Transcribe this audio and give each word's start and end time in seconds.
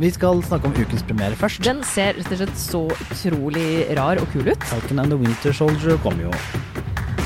Vi 0.00 0.08
skal 0.10 0.38
snakke 0.40 0.64
om 0.64 0.72
ukens 0.80 1.02
premiere 1.04 1.36
først. 1.36 1.60
Den 1.60 1.82
ser 1.84 2.14
rett 2.16 2.30
og 2.32 2.38
slett 2.40 2.56
så 2.56 2.78
utrolig 2.88 3.64
rar 3.98 4.16
og 4.22 4.30
kul 4.32 4.46
ut. 4.48 4.62
Falcon 4.70 5.02
and 5.02 5.12
the 5.12 5.18
Winter 5.20 5.52
Soldier 5.52 5.98
kommer 6.00 6.24
jo. 6.24 6.30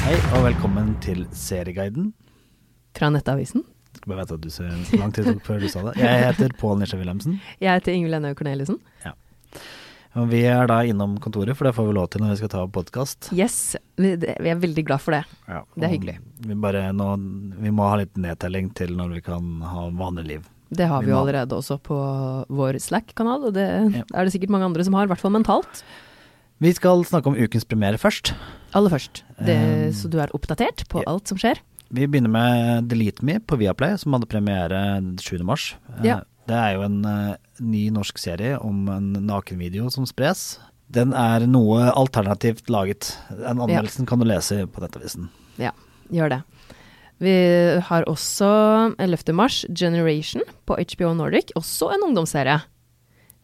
Hei 0.02 0.16
og 0.34 0.48
velkommen 0.48 0.88
til 1.04 1.20
Serieguiden. 1.38 2.08
Fra 2.98 3.12
Nettavisen. 3.14 3.62
Skal 3.94 4.10
bare 4.10 4.24
vite 4.24 4.38
at 4.40 4.42
du 4.42 4.50
ser 4.50 4.98
lang 4.98 5.14
tid 5.14 5.28
før 5.46 5.62
du 5.62 5.68
sa 5.70 5.84
det. 5.86 5.92
Jeg 6.02 6.24
heter 6.24 6.56
Pål 6.58 6.80
Nisje 6.80 6.98
Wilhelmsen. 6.98 7.36
Jeg 7.62 7.78
heter 7.78 7.94
Ingvild 7.94 8.18
Ennøy 8.18 8.34
Corneliussen. 8.40 8.80
Og 10.18 10.26
vi 10.30 10.42
er 10.46 10.66
da 10.70 10.80
innom 10.86 11.14
kontoret, 11.22 11.54
for 11.54 11.66
det 11.70 11.76
får 11.78 11.86
vi 11.88 11.94
lov 11.94 12.08
til 12.10 12.24
når 12.24 12.34
vi 12.34 12.40
skal 12.42 12.50
ta 12.56 12.64
podkast. 12.74 13.30
Yes, 13.38 13.76
vi 14.02 14.16
er 14.18 14.58
veldig 14.66 14.84
glad 14.90 15.02
for 15.02 15.14
det. 15.14 15.22
Ja, 15.46 15.62
Det 15.78 15.86
er 15.86 15.94
hyggelig. 15.94 16.16
Vi, 16.42 16.58
bare 16.58 16.88
nå, 16.90 17.06
vi 17.54 17.70
må 17.70 17.86
ha 17.86 18.02
litt 18.02 18.18
nedtelling 18.18 18.74
til 18.74 18.98
når 18.98 19.14
vi 19.20 19.24
kan 19.30 19.62
ha 19.62 19.86
vanlig 19.94 20.26
liv. 20.32 20.50
Det 20.74 20.88
har 20.90 21.02
Vi 21.04 21.10
jo 21.12 21.18
allerede 21.20 21.54
også 21.56 21.78
på 21.82 21.96
vår 22.50 22.78
Slack-kanal, 22.82 23.46
og 23.50 23.54
det 23.54 23.66
Ja. 23.94 24.02
er 24.14 24.24
det 24.24 24.32
sikkert 24.34 24.50
mange 24.50 24.64
andre 24.66 24.84
som 24.84 24.94
har, 24.94 25.04
i 25.04 25.12
hvert 25.12 25.20
fall 25.22 25.30
mentalt. 25.34 25.82
Vi 26.60 26.72
skal 26.72 27.04
snakke 27.04 27.26
om 27.26 27.34
ukens 27.36 27.64
premiere 27.66 27.98
først. 27.98 28.32
Aller 28.74 28.90
først, 28.90 29.22
det, 29.44 29.56
Um, 29.58 29.92
så 29.92 30.10
du 30.10 30.18
er 30.18 30.28
oppdatert 30.34 30.86
på 30.88 31.02
ja. 31.02 31.10
alt 31.10 31.28
som 31.28 31.38
skjer. 31.38 31.58
Vi 31.92 32.06
begynner 32.06 32.30
med 32.30 32.88
Delete 32.88 33.22
Me 33.22 33.38
på 33.38 33.56
Viaplay, 33.58 33.96
som 33.98 34.12
hadde 34.16 34.26
premiere 34.26 35.00
7. 35.20 35.44
mars. 35.44 35.74
Eh, 35.98 36.04
Ja. 36.06 36.20
Det 36.46 36.54
er 36.54 36.74
jo 36.74 36.82
en 36.82 37.04
eh, 37.06 37.36
ny 37.60 37.88
norsk 37.90 38.18
serie 38.18 38.58
om 38.60 38.88
en 38.88 39.12
nakenvideo 39.26 39.90
som 39.90 40.04
spres. 40.04 40.58
Den 40.90 41.12
er 41.14 41.46
noe 41.46 41.90
alternativt 41.96 42.68
laget. 42.68 43.16
Den 43.30 43.58
anmeldelsen 43.62 44.06
kan 44.06 44.18
du 44.18 44.26
lese 44.26 44.66
på 44.66 44.80
Nettavisen. 44.82 45.30
Ja, 45.58 45.70
gjør 46.12 46.28
det. 46.28 46.42
Vi 47.22 47.34
har 47.86 48.06
også 48.10 48.48
11. 48.98 49.34
mars 49.36 49.64
Generation 49.70 50.42
på 50.66 50.76
HBO 50.80 51.12
Nordic, 51.14 51.52
også 51.58 51.92
en 51.94 52.08
ungdomsserie. 52.10 52.60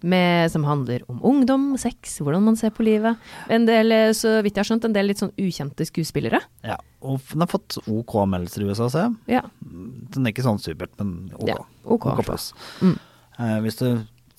Med, 0.01 0.48
som 0.48 0.62
handler 0.65 1.02
om 1.12 1.19
ungdom, 1.28 1.75
sex, 1.77 2.14
hvordan 2.25 2.47
man 2.47 2.55
ser 2.56 2.73
på 2.73 2.87
livet. 2.87 3.20
En 3.53 3.67
del, 3.69 3.92
så 4.17 4.39
vidt 4.41 4.56
jeg 4.56 4.62
har 4.62 4.69
skjønt, 4.70 4.86
en 4.89 4.94
del 4.97 5.11
litt 5.11 5.20
sånn 5.20 5.34
ukjente 5.36 5.84
skuespillere. 5.84 6.41
Ja, 6.64 6.78
og 7.05 7.20
den 7.28 7.44
har 7.44 7.50
fått 7.53 7.77
OK 7.84 8.14
anmeldelser 8.22 8.64
i 8.64 8.70
USA, 8.70 8.89
ser 8.89 9.05
jeg. 9.05 9.36
Ja. 9.36 9.42
Den 9.61 10.25
er 10.25 10.33
ikke 10.33 10.47
sånn 10.47 10.62
supert, 10.62 10.94
men 10.97 11.28
OK. 11.37 11.50
Ja, 11.53 11.59
OK. 11.84 12.09
pluss. 12.25 12.48
Mm. 12.81 12.97
Eh, 13.37 13.59
hvis 13.66 13.77
du 13.77 13.87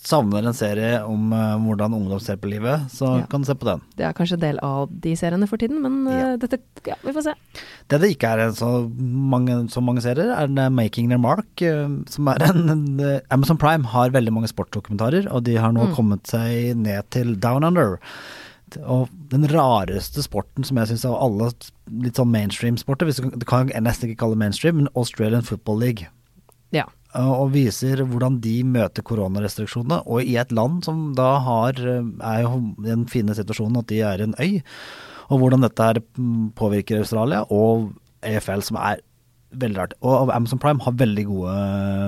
savner 0.02 0.48
en 0.50 0.56
serie 0.58 0.98
om 1.06 1.30
uh, 1.34 1.60
hvordan 1.62 1.94
ungdom 1.94 2.20
ser 2.24 2.38
på 2.42 2.50
livet, 2.50 2.88
så 2.90 3.20
Ja. 3.20 3.26
kan 3.30 3.42
du 3.44 3.46
se 3.46 3.54
på 3.54 3.68
den. 3.68 3.82
Det 3.96 4.06
er 4.08 4.14
kanskje 4.18 4.34
en 4.40 4.44
del 4.44 4.60
av 4.66 4.90
de 4.90 5.12
seriene 5.16 5.48
for 5.48 5.58
tiden, 5.62 5.82
men 5.84 6.08
uh, 6.08 6.14
Ja. 6.18 6.38
dette 6.42 6.58
Ja, 6.88 6.96
vi 7.06 7.14
får 7.14 7.22
se. 7.28 7.34
Det 7.88 8.00
det 8.02 8.10
ikke 8.18 8.32
er 8.34 8.52
så 8.58 8.72
mange, 8.98 9.70
så 9.70 9.82
mange 9.86 10.02
serier, 10.02 10.32
er 10.34 10.48
den 10.48 10.74
Making 10.74 11.10
Their 11.10 11.20
Mark, 11.22 11.62
eh, 11.62 11.88
som 12.10 12.28
er 12.28 12.42
en, 12.50 12.70
en 12.70 13.00
eh, 13.00 13.20
Amazon 13.30 13.58
Prime 13.62 13.84
har 13.86 14.10
veldig 14.10 14.34
mange 14.34 14.50
sportsdokumentarer, 14.50 15.28
og 15.32 15.44
de 15.44 15.56
har 15.58 15.72
nå 15.72 15.90
Mm. 15.92 15.96
kommet 15.96 16.26
seg 16.26 16.76
ned 16.76 17.10
til 17.12 17.36
Down 17.40 17.64
Under. 17.64 18.00
Og 18.88 19.10
den 19.30 19.46
rareste 19.52 20.24
sporten 20.24 20.64
som 20.66 20.78
jeg 20.78 20.88
syns 20.88 21.06
av 21.06 21.18
alle 21.22 21.52
litt 22.02 22.16
sånn 22.16 22.32
mainstream-sporter, 22.32 23.06
det 23.06 23.40
du 23.40 23.46
kan, 23.46 23.68
jeg 23.70 23.84
nesten 23.84 24.10
ikke 24.10 24.20
kalle 24.24 24.34
det 24.38 24.40
mainstream, 24.40 24.78
men 24.78 24.88
Australian 24.96 25.44
Football 25.44 25.78
League. 25.78 26.08
Ja. 26.72 26.86
Eh, 27.16 27.32
Og 27.32 27.52
viser 27.52 28.04
hvordan 28.08 28.40
de 28.44 28.62
møter 28.64 29.04
koronarestriksjonene, 29.04 30.02
og 30.08 30.24
i 30.24 30.38
et 30.40 30.52
land 30.56 30.84
som 30.88 31.14
da 31.18 31.40
har, 31.44 31.74
eh, 31.80 32.04
er 32.24 32.42
jo 32.46 32.74
den 32.84 33.06
fine 33.12 33.36
situasjonen 33.36 33.80
at 33.84 33.88
de 33.88 34.00
er 34.02 34.22
en 34.24 34.36
øy, 34.40 34.62
og 35.30 35.40
hvordan 35.40 35.62
dette 35.62 35.84
her 35.84 36.00
mm, 36.18 36.52
påvirker 36.56 37.00
Australia, 37.00 37.44
og 37.50 37.94
EFL 38.24 38.62
som 38.62 38.78
er 38.78 39.02
veldig 39.52 39.78
rart. 39.78 39.94
Og 40.02 40.30
Amazon 40.32 40.60
Prime 40.60 40.80
har 40.80 40.94
veldig 40.96 41.26
gode 41.28 41.56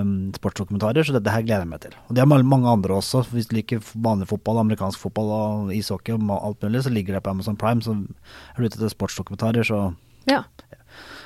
mm, 0.08 0.34
sportsdokumentarer, 0.38 1.04
så 1.04 1.12
dette 1.18 1.32
her 1.32 1.44
gleder 1.44 1.66
jeg 1.66 1.72
meg 1.74 1.82
til. 1.84 1.96
Og 2.08 2.16
de 2.16 2.22
har 2.24 2.28
mange- 2.28 2.70
andre 2.72 2.96
også, 2.96 3.26
hvis 3.34 3.48
du 3.50 3.56
liker 3.58 3.80
vanlig 4.00 4.28
fotball, 4.30 4.62
amerikansk 4.62 5.00
fotball 5.00 5.32
og 5.36 5.74
ishockey 5.76 6.16
og 6.16 6.32
alt 6.32 6.62
mulig, 6.64 6.84
så 6.84 6.94
ligger 6.94 7.16
det 7.16 7.24
på 7.24 7.32
Amazon 7.32 7.58
Prime, 7.60 7.82
så 7.82 7.92
er 7.92 8.56
du 8.62 8.64
ute 8.70 8.78
etter 8.80 8.90
sportsdokumentarer, 8.96 9.64
så 9.68 9.94
ja. 10.28 10.44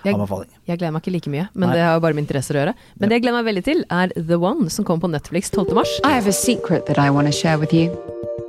Jeg, 0.03 0.13
anbefaling. 0.13 0.49
jeg 0.67 0.79
gleder 0.79 0.93
meg 0.95 1.01
ikke 1.03 1.15
like 1.15 1.33
mye, 1.33 1.47
men 1.53 1.69
Nei. 1.69 1.75
det 1.77 1.83
har 1.85 1.97
jo 1.97 2.03
bare 2.05 2.17
med 2.17 2.25
interesser 2.27 2.57
å 2.57 2.63
gjøre. 2.63 2.75
Men 2.99 3.09
det 3.09 3.19
jeg 3.19 3.25
gleder 3.25 3.37
meg 3.39 3.49
veldig 3.49 3.65
til, 3.67 3.83
er 3.89 4.13
The 4.17 4.37
One, 4.37 4.69
som 4.73 4.85
kommer 4.85 5.07
på 5.07 5.11
Netflix 5.15 5.51
12. 5.51 5.73
mars. 5.77 5.99
I 6.03 6.13
have 6.15 6.27
a 6.27 6.35
secret 6.35 6.85
that 6.87 6.97
I 6.97 7.09
want 7.09 7.27
to 7.27 7.33
share 7.33 7.57
with 7.57 7.73
you. 7.73 7.91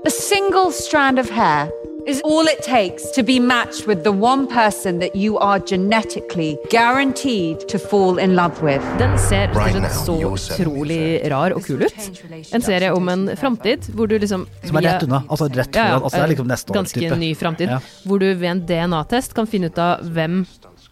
A 0.06 0.10
single 0.10 0.70
strand 0.72 1.18
of 1.18 1.30
hair 1.30 1.70
is 2.08 2.22
all 2.24 2.46
it 2.48 2.62
takes 2.62 3.10
to 3.10 3.22
be 3.22 3.38
matched 3.38 3.86
with 3.86 4.02
the 4.02 4.12
one 4.12 4.46
person 4.46 4.98
that 4.98 5.14
you 5.14 5.36
are 5.38 5.58
genetically 5.58 6.56
guaranteed 6.70 7.68
to 7.68 7.78
fall 7.78 8.18
in 8.18 8.34
love 8.34 8.62
with. 8.62 8.82
Den 8.98 9.18
ser 9.18 9.52
Right 9.52 9.92
så 9.92 10.16
utrolig 10.16 11.30
rar 11.30 11.52
og 11.52 11.64
kul 11.66 11.82
ut. 11.82 12.08
En 12.54 12.62
serie 12.62 12.92
om 12.92 13.08
en 13.08 13.28
framtid 13.36 13.90
hvor 13.92 14.08
du 14.08 14.16
liksom 14.18 14.46
Som 14.64 14.80
er 14.80 14.88
rett 14.88 15.04
unna, 15.04 15.22
altså 15.28 15.50
rett 15.52 15.76
Ja, 15.76 15.88
ja, 15.88 16.00
altså 16.00 16.16
det 16.16 16.24
er 16.24 16.32
liksom 16.32 16.48
neste 16.48 16.72
år 16.72 16.80
Ganske 16.80 17.04
år, 17.10 17.16
ny 17.20 17.34
framtid. 17.36 17.76
Ja. 17.76 17.80
Hvor 18.08 18.18
du 18.22 18.26
ved 18.32 18.48
en 18.54 18.64
DNA-test 18.66 19.36
kan 19.36 19.46
finne 19.46 19.68
ut 19.68 19.78
av 19.78 20.00
hvem 20.08 20.46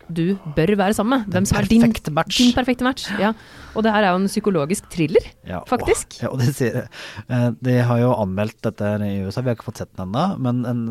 du 0.08 0.36
bør 0.56 0.74
være 0.78 0.94
sammen 0.96 1.18
med. 1.18 1.32
Hvem 1.34 1.46
som 1.48 1.58
er 1.58 1.68
din, 1.70 1.82
din 1.82 2.52
perfekte 2.54 2.84
match. 2.86 3.08
Ja. 3.20 3.32
Og 3.74 3.84
det 3.84 3.92
her 3.92 4.06
er 4.06 4.14
jo 4.14 4.20
en 4.22 4.30
psykologisk 4.30 4.88
thriller, 4.92 5.24
Ja, 5.46 5.60
faktisk. 5.68 6.18
Å, 6.20 6.22
ja, 6.22 6.30
og 6.32 6.40
de, 6.40 6.52
sier, 6.54 6.86
jeg. 7.28 7.56
de 7.66 7.76
har 7.88 8.00
jo 8.00 8.12
anmeldt 8.14 8.58
dette 8.64 8.92
her 8.92 9.04
i 9.04 9.18
USA, 9.26 9.42
vi 9.42 9.52
har 9.52 9.58
ikke 9.58 9.68
fått 9.68 9.82
sett 9.82 9.92
den 9.98 10.08
ennå, 10.08 10.26
men 10.42 10.62
en, 10.68 10.84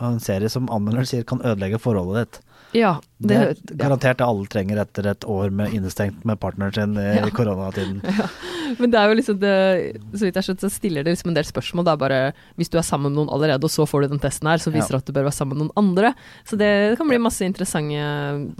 en 0.00 0.20
serie 0.22 0.50
som 0.52 0.68
anmelder 0.74 1.08
sier 1.08 1.24
kan 1.28 1.40
ødelegge 1.46 1.80
forholdet 1.82 2.26
ditt. 2.26 2.42
Ja, 2.76 2.90
Det, 3.18 3.28
det, 3.64 3.72
er 3.72 3.78
garantert 3.80 4.18
det 4.20 4.26
alle 4.26 4.46
trenger 4.52 4.80
etter 4.82 5.06
et 5.08 5.24
år 5.24 5.48
med 5.54 5.72
innestengt 5.72 6.24
med 6.28 6.36
partneren 6.42 6.74
sin 6.76 6.96
i 7.00 7.04
Ja. 7.16 7.30
koronatiden. 7.32 8.02
Men 8.80 8.90
det 8.92 8.98
er 9.00 9.08
jo 9.08 9.16
liksom 9.16 9.38
det, 9.40 9.54
så 10.12 10.26
vidt 10.26 10.36
jeg 10.36 10.44
skjønt, 10.50 10.60
så 10.66 10.70
stiller 10.74 11.06
det 11.06 11.14
liksom 11.14 11.30
en 11.32 11.38
del 11.38 11.46
spørsmål. 11.48 11.86
Det 11.88 11.92
er 11.94 12.02
bare 12.02 12.20
hvis 12.60 12.68
du 12.68 12.76
er 12.76 12.84
sammen 12.84 13.08
med 13.14 13.16
noen 13.22 13.32
allerede, 13.32 13.64
og 13.64 13.72
så 13.72 13.86
får 13.88 14.04
du 14.04 14.08
den 14.16 14.20
testen 14.20 14.50
her, 14.50 14.60
så 14.60 14.68
viser 14.74 14.92
det 14.92 14.98
Ja. 14.98 15.04
at 15.04 15.06
du 15.08 15.12
bør 15.16 15.28
være 15.30 15.38
sammen 15.38 15.56
med 15.56 15.64
noen 15.64 15.76
andre. 15.80 16.12
Så 16.44 16.58
det 16.60 16.98
kan 16.98 17.08
bli 17.08 17.16
masse 17.22 17.46
interessante 17.48 18.02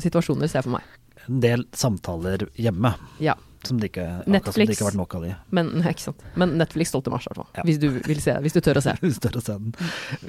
situasjoner, 0.02 0.48
ser 0.48 0.62
jeg 0.62 0.68
for 0.70 0.76
meg. 0.78 0.82
En 1.28 1.40
del 1.42 1.64
samtaler 1.74 2.46
hjemme, 2.56 2.94
Ja. 3.20 3.34
som 3.66 3.80
det 3.82 3.90
ikke, 3.90 4.06
Netflix, 4.30 4.54
som 4.54 4.62
det 4.62 4.70
ikke 4.76 4.84
har 4.84 4.90
vært 4.92 5.00
nok 5.02 5.14
av 5.18 5.22
de. 5.26 5.34
Men, 5.50 5.70
ikke 5.90 6.00
sant. 6.06 6.20
Men 6.38 6.56
Netflix 6.56 6.92
12. 6.94 7.10
mars, 7.10 7.26
i 7.26 7.32
hvert 7.34 7.40
fall. 7.42 7.48
Ja. 7.58 7.62
Hvis 7.66 7.80
du 7.82 7.88
vil 8.06 8.20
se, 8.22 8.32
hvis 8.40 8.54
du 8.54 8.60
tør 8.62 8.78
å 8.78 8.82
se. 8.84 8.94
Vi 9.02 9.10
tør 9.10 9.40
å 9.40 9.42
se 9.42 9.52
den. 9.58 9.74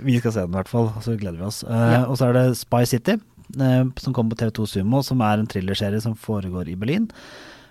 Vi 0.03 0.17
skal 0.19 0.31
se 0.33 0.41
den 0.41 0.49
i 0.55 0.57
hvert 0.57 0.71
fall, 0.73 0.89
så 1.05 1.15
gleder 1.19 1.37
vi 1.37 1.45
oss. 1.47 1.63
Uh, 1.63 1.77
Ja. 1.93 2.03
Og 2.09 2.17
så 2.17 2.29
er 2.31 2.33
det 2.33 2.57
Spy 2.57 2.83
City, 2.89 3.19
som 3.97 4.13
kommer 4.13 4.35
på 4.35 4.41
TV2 4.45 4.67
Sumo, 4.67 5.03
som 5.03 5.21
er 5.21 5.39
en 5.39 5.47
thrillerserie 5.47 6.01
som 6.01 6.15
foregår 6.15 6.67
i 6.69 6.75
Berlin. 6.75 7.09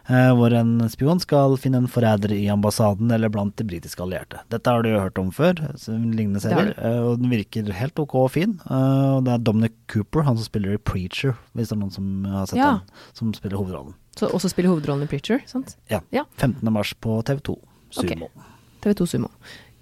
eh, 0.08 0.30
hvor 0.38 0.52
en 0.54 0.88
spion 0.88 1.18
skal 1.18 1.56
finne 1.58 1.78
en 1.82 1.88
forræder 1.90 2.30
i 2.30 2.46
ambassaden 2.48 3.10
eller 3.10 3.28
blant 3.28 3.56
de 3.58 3.64
britiske 3.66 3.98
allierte. 4.04 4.38
Dette 4.48 4.70
har 4.70 4.82
du 4.82 4.88
jo 4.92 5.00
hørt 5.00 5.18
om 5.18 5.32
før, 5.34 5.54
lignende 5.88 6.38
serier. 6.40 6.74
eh, 6.78 7.00
og 7.02 7.18
den 7.20 7.28
virker 7.28 7.72
helt 7.74 7.98
ok 7.98 8.14
og 8.14 8.30
fin. 8.30 8.60
eh, 8.70 9.16
og 9.16 9.24
det 9.24 9.32
er 9.34 9.38
Dominic 9.38 9.72
Cooper, 9.88 10.22
han 10.22 10.36
som 10.36 10.44
spiller 10.44 10.74
i 10.74 10.78
Preacher, 10.78 11.34
hvis 11.56 11.68
det 11.68 11.72
er 11.76 11.80
noen 11.80 11.90
som 11.92 12.24
har 12.24 12.46
sett 12.46 12.58
Ja. 12.58 12.70
den, 12.78 12.80
som 13.14 13.34
spiller 13.34 13.56
hovedrollen. 13.58 13.94
Så 14.16 14.30
også 14.30 14.48
spiller 14.48 14.70
hovedrollen 14.70 15.02
i 15.02 15.06
Preacher, 15.10 15.40
sant? 15.46 15.76
Ja. 15.90 16.00
Ja. 16.12 16.22
15. 16.38 16.72
mars 16.72 16.94
på 16.94 17.22
TV2 17.24 17.58
Sumo. 17.90 18.30
Okay. 18.30 18.94
TV2 18.94 19.06
Sumo. 19.08 19.28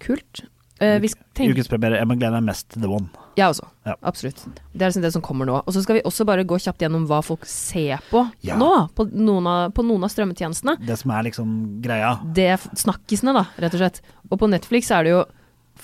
Kult. 0.00 0.40
Uh, 0.80 0.98
vi 1.00 1.08
skal 1.08 1.22
tenke 1.34 1.52
Ukens 1.54 1.68
premiere. 1.68 2.00
Jeg 2.00 2.06
gleder 2.18 2.32
meg 2.40 2.44
mest 2.48 2.68
til 2.70 2.80
The 2.82 2.88
One. 2.90 3.08
Jeg 3.36 3.50
også. 3.50 3.66
Ja. 3.86 3.94
Absolutt. 4.06 4.42
Det 4.72 4.82
er 4.82 4.90
liksom 4.90 5.02
det 5.04 5.12
som 5.12 5.22
kommer 5.24 5.48
nå. 5.48 5.60
Og 5.66 5.74
så 5.74 5.82
skal 5.82 5.98
vi 5.98 6.02
også 6.06 6.26
bare 6.28 6.44
gå 6.46 6.58
kjapt 6.62 6.82
gjennom 6.84 7.06
hva 7.10 7.20
folk 7.24 7.46
ser 7.50 8.02
på 8.10 8.24
Ja. 8.46 8.56
nå, 8.60 8.68
på 8.94 9.08
noen, 9.12 9.46
av, 9.50 9.72
på 9.74 9.84
noen 9.86 10.04
av 10.06 10.12
strømmetjenestene. 10.14 10.76
Det 10.86 10.98
som 11.00 11.10
er 11.10 11.26
liksom 11.28 11.54
greia. 11.82 12.16
Det 12.34 12.46
er 12.54 12.68
snakkisene, 12.78 13.34
da, 13.34 13.46
rett 13.58 13.74
og 13.74 13.82
slett. 13.82 14.00
Og 14.30 14.38
på 14.38 14.48
Netflix 14.50 14.90
er 14.94 15.02
det 15.08 15.14
jo 15.16 15.24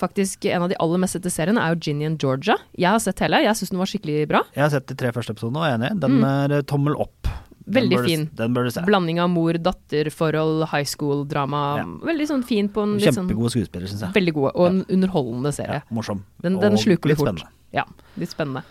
faktisk 0.01 0.45
en 0.47 0.63
av 0.63 0.69
de 0.71 0.77
aller 0.79 1.01
mest 1.03 1.17
sette 1.17 1.29
seriene 1.33 1.59
er 1.59 1.73
jo 1.75 1.81
Ginny 1.83 2.05
and 2.07 2.21
Georgia. 2.23 2.55
Jeg 2.79 2.87
har 2.93 2.99
sett 3.03 3.19
hele, 3.19 3.41
jeg 3.43 3.59
syns 3.59 3.73
den 3.73 3.81
var 3.81 3.89
skikkelig 3.91 4.27
bra. 4.31 4.41
Jeg 4.55 4.63
har 4.63 4.71
sett 4.71 4.87
de 4.87 4.95
tre 4.95 5.11
første 5.11 5.35
episodene 5.35 5.59
og 5.59 5.67
er 5.67 5.75
enig. 5.75 5.89
Den 5.99 6.21
er 6.23 6.55
eh, 6.61 6.63
tommel 6.63 6.95
opp. 6.95 7.27
Den 7.65 7.73
fin. 7.73 7.89
Veldig 7.91 8.17
du-. 8.31 8.35
Den 8.41 8.53
bør 8.55 8.63
du 8.63 8.71
se. 8.71 8.81
Blanding 8.87 9.19
av 9.21 9.29
mor-datter-forhold, 9.29 10.65
high 10.71 10.87
school-drama. 10.87 11.61
Ja. 11.77 11.85
Veldig 12.11 12.27
sånn 12.27 12.43
fin 12.47 12.69
på 12.69 12.83
en 12.83 12.97
litt 12.97 13.07
sånn 13.13 13.27
Kjempegode 13.27 13.53
skuespillere, 13.53 13.87
syns 13.91 14.01
jeg. 14.07 14.13
Veldig 14.17 14.33
gode, 14.37 14.51
og 14.55 14.67
en 14.71 14.83
underholdende 14.89 15.51
Ja, 15.53 15.57
serie. 15.61 15.81
morsom. 15.91 16.23
Den, 16.41 16.59
den 16.59 16.73
Og 16.73 16.79
sluker 16.79 17.09
du 17.09 17.15
fort. 17.15 17.27
spennende. 17.27 17.49
Ja, 17.73 17.85
litt 18.17 18.29
spennende. 18.33 18.63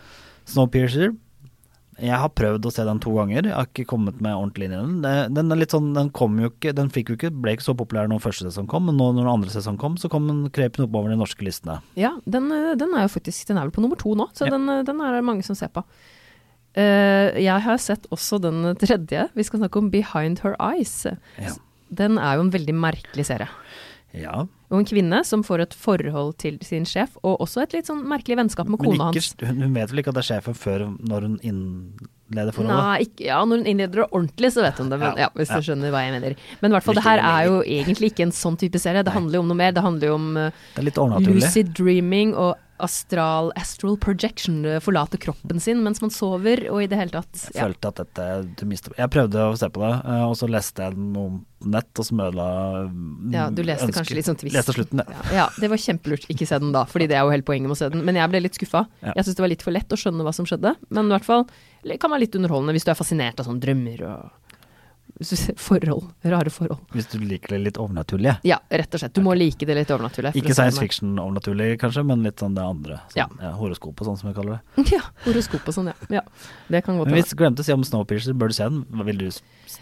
Snowpiercer. 0.45 1.15
Jeg 2.01 2.17
har 2.17 2.29
prøvd 2.33 2.65
å 2.65 2.71
se 2.73 2.83
den 2.87 2.99
to 3.03 3.11
ganger. 3.13 3.43
Jeg 3.45 3.53
har 3.53 3.67
ikke 3.67 3.85
kommet 3.85 4.19
meg 4.23 4.33
ordentlig 4.33 4.65
inn 4.65 4.73
i 4.73 4.79
den. 4.79 5.33
Den 5.35 5.51
er 5.51 5.59
litt 5.59 5.69
sånn, 5.75 5.93
den 5.93 6.09
kom 6.09 6.39
jo 6.39 6.49
ikke 6.49 6.73
Den 6.73 6.89
fikk 6.89 7.09
jo 7.11 7.15
ikke, 7.17 7.29
ble 7.29 7.53
ikke 7.53 7.65
så 7.67 7.75
populær 7.77 8.07
når 8.09 8.23
første 8.23 8.47
sesong 8.47 8.65
kom, 8.71 8.87
men 8.87 8.97
nå 8.97 9.11
når 9.13 9.21
den 9.27 9.33
andre 9.35 9.49
sesong 9.53 9.77
kom, 9.77 9.97
så 10.01 10.09
kom 10.09 10.25
den 10.25 10.49
krøp 10.49 10.77
den 10.79 10.87
oppover 10.87 11.09
de 11.13 11.17
norske 11.19 11.45
listene. 11.45 11.81
Ja, 11.99 12.15
den, 12.25 12.49
den 12.49 12.95
er 12.97 13.05
jo 13.05 13.11
faktisk 13.19 13.45
Den 13.51 13.57
er 13.59 13.67
vel 13.67 13.75
på 13.75 13.83
nummer 13.85 13.99
to 14.01 14.15
nå, 14.17 14.29
så 14.33 14.47
Ja. 14.47 14.55
den, 14.57 14.65
den 14.87 15.01
er 15.01 15.11
det 15.19 15.23
mange 15.27 15.43
som 15.45 15.53
ser 15.55 15.67
på. 15.69 15.83
Eh, 16.79 17.41
jeg 17.43 17.63
har 17.65 17.81
sett 17.83 18.07
også 18.13 18.39
den 18.43 18.63
tredje. 18.79 19.27
Vi 19.35 19.43
skal 19.47 19.63
snakke 19.63 19.81
om 19.81 19.91
Behind 19.91 20.39
Her 20.43 20.55
Eyes. 20.59 21.03
Ja. 21.41 21.55
Den 21.91 22.17
er 22.17 22.37
jo 22.37 22.45
en 22.47 22.53
veldig 22.53 22.75
merkelig 22.77 23.27
serie. 23.27 23.49
Ja. 24.15 24.45
Og 24.71 24.79
en 24.79 24.87
kvinne 24.87 25.21
som 25.27 25.43
får 25.43 25.65
et 25.65 25.75
forhold 25.75 26.33
til 26.39 26.57
sin 26.63 26.85
sjef, 26.87 27.17
og 27.27 27.43
også 27.43 27.63
et 27.65 27.75
litt 27.75 27.89
sånn 27.89 28.03
merkelig 28.07 28.37
vennskap 28.39 28.69
med 28.71 28.79
kona 28.79 29.09
hans. 29.09 29.33
hun 29.43 29.75
vet 29.75 29.91
vel 29.91 30.01
ikke 30.03 30.11
at 30.11 30.17
det 30.19 30.23
er 30.23 30.29
sjefen 30.29 30.55
før 30.55 30.85
når 30.95 31.27
hun 31.27 31.37
innleder 31.47 32.55
forholdet? 32.55 32.79
Nei, 32.79 32.97
ikke, 33.07 33.25
ja, 33.27 33.41
når 33.43 33.61
hun 33.61 33.69
innleder 33.71 34.03
det 34.03 34.07
ordentlig, 34.09 34.51
så 34.55 34.65
vet 34.65 34.79
hun 34.79 34.91
det. 34.91 34.99
Men, 34.99 35.19
Ja, 35.19 35.29
hvis 35.35 35.51
ja. 35.51 35.59
du 35.59 35.67
skjønner 35.67 35.91
hva 35.91 36.03
jeg 36.05 36.15
mener. 36.15 36.35
Men 36.61 36.71
i 36.71 36.75
hvert 36.77 36.87
fall, 36.87 36.99
det 36.99 37.05
her 37.07 37.23
er 37.23 37.47
jo 37.49 37.61
egentlig 37.63 38.11
ikke 38.13 38.27
en 38.27 38.35
sånn 38.35 38.59
type 38.59 38.79
serie. 38.79 39.03
Det 39.07 39.15
handler 39.15 39.39
jo 39.39 39.45
om 39.45 39.51
noe 39.51 39.59
mer. 39.59 39.75
Det 39.75 39.83
handler 39.83 40.11
jo 40.11 40.19
om 40.19 40.29
uh, 40.39 41.19
lucid 41.27 41.75
dreaming 41.75 42.35
og 42.35 42.55
astral, 42.83 43.51
astral 43.59 43.97
projection. 44.01 44.63
Forlate 44.83 45.19
kroppen 45.21 45.61
sin 45.63 45.83
mens 45.85 46.01
man 46.03 46.13
sover, 46.13 46.65
og 46.71 46.83
i 46.83 46.89
det 46.91 46.99
hele 46.99 47.13
tatt 47.13 47.47
Jeg 47.53 47.61
følte 47.61 47.91
at 47.91 48.01
dette 48.01 48.27
du 48.59 48.65
mistet. 48.69 48.97
Jeg 48.99 49.13
prøvde 49.13 49.47
å 49.51 49.55
se 49.59 49.69
på 49.71 49.83
det, 49.83 49.93
eh, 50.01 50.25
og 50.27 50.35
så 50.39 50.49
leste 50.51 50.85
jeg 50.87 50.97
noe 50.97 51.41
nett, 51.61 51.91
og 51.93 52.07
så 52.07 52.17
ødela 52.17 52.47
ja, 53.33 53.47
du 53.53 53.61
leste 53.65 53.91
kanskje 53.93 54.17
litt 54.17 54.29
sånn 54.29 54.39
twist. 54.39 54.55
Leste 54.55 54.75
slutten, 54.75 55.03
ja. 55.03 55.17
Ja, 55.17 55.35
ja, 55.41 55.47
det 55.61 55.69
var 55.71 55.81
kjempelurt. 55.81 56.25
Ikke 56.33 56.47
se 56.49 56.59
den 56.61 56.73
da, 56.75 56.85
fordi 56.89 57.09
det 57.11 57.19
er 57.19 57.25
jo 57.25 57.33
hele 57.33 57.45
poenget 57.45 57.69
med 57.69 57.77
å 57.77 57.81
se 57.81 57.91
den. 57.93 58.05
Men 58.07 58.17
jeg 58.17 58.33
ble 58.33 58.43
litt 58.45 58.57
skuffa. 58.57 58.85
Ja. 59.03 59.15
Jeg 59.19 59.27
syns 59.27 59.37
det 59.37 59.45
var 59.45 59.53
litt 59.53 59.65
for 59.65 59.75
lett 59.75 59.93
å 59.93 59.99
skjønne 59.99 60.25
hva 60.25 60.33
som 60.35 60.47
skjedde. 60.49 60.73
Men 60.89 61.11
i 61.11 61.15
hvert 61.15 61.27
fall 61.27 61.45
det 61.85 61.97
kan 62.01 62.13
være 62.13 62.25
litt 62.25 62.37
underholdende 62.37 62.75
hvis 62.77 62.85
du 62.85 62.91
er 62.93 62.99
fascinert 62.99 63.41
av 63.41 63.47
sånne 63.47 63.63
drømmer 63.63 64.03
og 64.09 64.50
forhold. 65.69 66.07
Rare 66.23 66.49
forhold. 66.53 66.79
Hvis 66.95 67.07
du 67.11 67.17
liker 67.19 67.55
det 67.55 67.59
litt 67.65 67.77
overnaturlige. 67.81 68.37
Ja, 68.47 68.57
rett 68.69 68.93
og 68.97 69.01
slett. 69.03 69.13
Du 69.17 69.21
må 69.25 69.35
like 69.37 69.65
det 69.67 69.75
litt 69.77 69.91
overnaturlig. 69.93 70.33
Ikke 70.39 70.55
science 70.57 70.79
fiction-overnaturlig 70.81 71.77
kanskje, 71.81 72.03
men 72.07 72.23
litt 72.25 72.41
sånn 72.41 72.55
det 72.57 72.63
andre. 72.65 72.99
Sånn, 73.11 73.17
Ja. 73.21 73.27
ja. 73.41 73.51
horoskop 73.59 74.01
og 74.01 74.07
sånn, 74.07 74.17
som 74.21 74.29
vi 74.31 74.35
kaller 74.37 74.59
det. 74.59 74.85
Ja, 74.95 75.01
horoskop 75.25 75.67
og 75.67 75.73
sånn, 75.77 75.91
ja. 75.91 75.95
ja. 76.19 76.23
Det 76.71 76.83
kan 76.85 76.97
godt 76.97 77.07
Men 77.07 77.15
hende. 77.15 77.23
hvis 77.23 77.31
du 77.33 77.37
glemte 77.41 77.61
å 77.63 77.67
si 77.67 77.73
om 77.75 77.83
Snowpiercer, 77.87 78.33
bør 78.37 78.51
du 78.51 78.57
se 78.57 78.67
den? 78.69 78.81
Vil 79.07 79.17
du, 79.21 79.27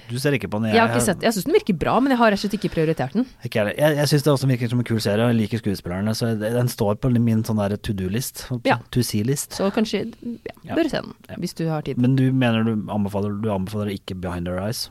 du 0.10 0.20
ser 0.22 0.36
ikke 0.38 0.50
på 0.52 0.60
den? 0.62 0.70
Jeg 0.74 0.82
har 0.84 0.92
ikke 0.94 1.02
sett 1.08 1.24
Jeg 1.26 1.34
syns 1.34 1.48
den 1.50 1.56
virker 1.58 1.78
bra, 1.82 1.96
men 2.04 2.14
jeg 2.14 2.20
har 2.22 2.32
rett 2.34 2.40
og 2.40 2.44
slett 2.46 2.58
ikke 2.60 2.72
prioritert 2.76 3.16
den. 3.18 3.26
Ikke 3.46 3.62
heller. 3.64 3.74
jeg, 3.80 3.98
jeg 4.02 4.12
syns 4.14 4.26
det 4.28 4.34
også 4.36 4.50
virker 4.52 4.70
som 4.74 4.84
en 4.84 4.90
kul 4.92 5.00
serie, 5.02 5.26
og 5.26 5.34
jeg 5.34 5.40
liker 5.42 5.64
skuespillerne, 5.64 6.14
så 6.18 6.34
den 6.40 6.70
står 6.72 7.00
på 7.02 7.10
min 7.20 7.44
sånn 7.48 7.60
der 7.62 7.76
to 7.82 7.94
do-list. 7.98 8.46
Ja. 8.68 8.78
To 8.94 9.02
see-list. 9.06 9.56
Så 9.58 9.72
kanskje 9.76 10.06
ja, 10.06 10.54
Ja. 10.64 10.76
du 10.76 10.90
se 10.90 11.02
den, 11.02 11.14
hvis 11.42 11.54
du 11.58 11.66
har 11.70 11.82
tid. 11.88 11.98
Men 11.98 12.16
du 12.20 12.28
mener 12.32 12.64
du 12.68 12.76
anbefaler, 12.92 13.34
du 13.42 13.50
anbefaler 13.54 13.92
ikke 13.96 14.16
Behind 14.20 14.48
Our 14.48 14.60
Eyes? 14.68 14.90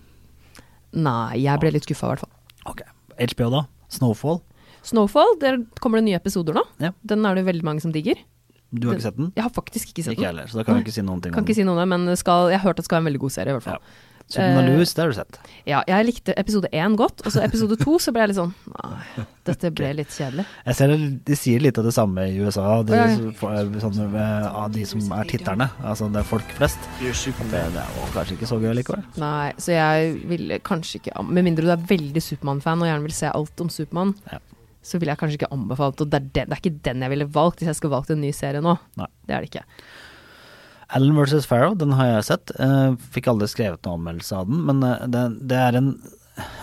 Nei, 0.96 1.42
jeg 1.44 1.60
ble 1.60 1.72
litt 1.74 1.84
skuffa 1.84 2.08
i 2.08 2.14
hvert 2.14 2.24
fall. 2.24 2.32
Ok. 2.70 2.82
HBO, 3.18 3.50
da? 3.52 3.64
Snowfall? 3.92 4.40
Snowfall, 4.86 5.34
der 5.42 5.58
kommer 5.82 6.00
det 6.00 6.06
nye 6.08 6.18
episoder 6.20 6.56
nå. 6.56 6.64
Ja. 6.80 6.92
Den 7.08 7.26
er 7.28 7.36
det 7.36 7.44
veldig 7.48 7.66
mange 7.66 7.84
som 7.84 7.92
digger. 7.92 8.20
Du 8.70 8.88
har 8.88 8.98
ikke 8.98 9.06
sett 9.08 9.16
den? 9.16 9.30
Jeg 9.36 9.44
har 9.46 9.52
faktisk 9.52 9.92
ikke 9.92 10.04
sett 10.04 10.12
Ikke 10.12 10.26
den. 10.26 10.28
heller, 10.28 10.48
så 10.50 10.60
da 10.60 10.64
kan 10.66 10.76
jeg 10.76 10.84
ikke 10.84 10.92
si 10.98 11.04
noen 11.04 11.22
ting 11.24 11.32
Kan 11.32 11.40
om 11.40 11.48
ikke 11.48 11.56
si 11.56 11.64
noe 11.64 11.72
om 11.72 11.80
det, 11.80 11.86
men 11.88 12.16
skal, 12.20 12.50
jeg 12.52 12.60
har 12.60 12.68
hørt 12.68 12.76
at 12.76 12.82
det 12.82 12.88
skal 12.88 12.98
være 12.98 13.06
en 13.06 13.08
veldig 13.08 13.22
god 13.22 13.32
serie, 13.32 13.54
i 13.54 13.56
hvert 13.56 13.64
fall. 13.64 13.80
Superman 14.28 14.66
Eh, 14.68 14.74
Lewis, 14.74 14.90
det 14.94 15.02
har 15.02 15.08
du 15.08 15.16
sett. 15.16 15.38
Ja, 15.68 15.78
jeg 15.88 16.04
likte 16.04 16.34
episode 16.36 16.68
én 16.76 16.96
godt, 17.00 17.22
og 17.24 17.32
så 17.32 17.40
episode 17.44 17.78
to 17.80 17.94
så 17.98 18.12
ble 18.12 18.26
jeg 18.26 18.28
litt 18.34 18.38
sånn 18.38 18.52
dette 19.48 19.70
ble 19.72 19.94
litt 19.96 20.10
kjedelig. 20.12 20.44
Jeg 20.66 20.76
ser 20.76 20.90
det, 20.92 20.98
De 21.24 21.36
sier 21.40 21.62
litt 21.64 21.78
av 21.80 21.86
det 21.88 21.94
samme 21.96 22.26
i 22.28 22.34
USA, 22.44 22.82
de, 22.84 22.98
sånne, 23.80 24.08
eh, 24.12 24.48
av 24.52 24.68
de 24.74 24.84
som 24.88 25.00
er 25.16 25.24
titterne. 25.30 25.70
Altså 25.80 26.10
det 26.12 26.20
er 26.20 26.28
folk 26.28 26.52
flest. 26.58 26.78
Det, 27.00 27.14
det 27.72 27.84
jo 27.86 28.08
kanskje 28.12 28.36
ikke 28.36 28.50
så 28.50 28.58
gøy 28.60 28.74
likevel. 28.76 29.06
Nei, 29.22 29.52
så 29.56 29.72
jeg 29.72 30.12
ville 30.28 30.58
kanskje 30.60 31.00
ikke 31.00 31.22
Med 31.24 31.46
mindre 31.46 31.64
du 31.64 31.72
er 31.72 31.86
veldig 31.88 32.22
Supermann-fan 32.22 32.82
og 32.84 32.88
gjerne 32.90 33.06
vil 33.06 33.16
se 33.16 33.30
alt 33.32 33.60
om 33.64 33.70
Supermann, 33.72 34.12
Ja. 34.30 34.38
så 34.84 34.98
ville 35.00 35.12
jeg 35.14 35.18
kanskje 35.22 35.38
ikke 35.40 35.52
anbefalt 35.54 36.00
Og 36.04 36.10
det 36.10 36.20
er, 36.20 36.26
den, 36.34 36.48
det 36.50 36.56
er 36.58 36.60
ikke 36.62 36.82
den 36.84 37.02
jeg 37.06 37.10
ville 37.14 37.26
valgt 37.32 37.58
hvis 37.62 37.70
jeg 37.72 37.76
skulle 37.80 37.96
valgt 37.96 38.10
en 38.14 38.20
ny 38.20 38.30
serie 38.36 38.60
nå. 38.64 38.76
Nei. 39.00 39.08
Det 39.26 39.34
er 39.36 39.40
det 39.44 39.50
ikke. 39.54 39.64
Alan 40.96 41.18
vs. 41.18 41.46
Farrow, 41.46 41.74
den 41.76 41.92
har 41.98 42.08
jeg 42.08 42.28
sett. 42.30 42.52
Eh, 42.56 42.94
fikk 43.12 43.28
aldri 43.28 43.48
skrevet 43.50 43.84
noen 43.84 44.00
anmeldelse 44.00 44.38
av 44.38 44.48
den, 44.48 44.62
men 44.68 44.80
eh, 44.86 45.04
det, 45.12 45.24
det 45.50 45.58
er 45.60 45.80
en 45.80 45.90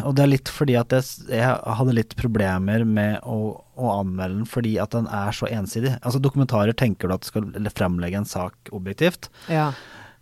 Og 0.07 0.15
det 0.15 0.23
er 0.23 0.29
litt 0.31 0.49
fordi 0.49 0.77
at 0.79 0.93
jeg, 0.95 1.03
jeg 1.35 1.75
hadde 1.77 1.97
litt 1.97 2.15
problemer 2.15 2.85
med 2.87 3.19
å, 3.27 3.57
å 3.75 3.89
anmelde 3.97 4.37
den 4.37 4.47
fordi 4.47 4.77
at 4.79 4.95
den 4.95 5.09
er 5.11 5.35
så 5.35 5.49
ensidig. 5.51 5.97
Altså 5.99 6.21
Dokumentarer 6.23 6.71
tenker 6.73 7.11
du 7.11 7.15
at 7.17 7.27
skal 7.27 7.51
fremlegge 7.75 8.21
en 8.21 8.29
sak 8.29 8.71
objektivt. 8.71 9.27
Ja. 9.51 9.73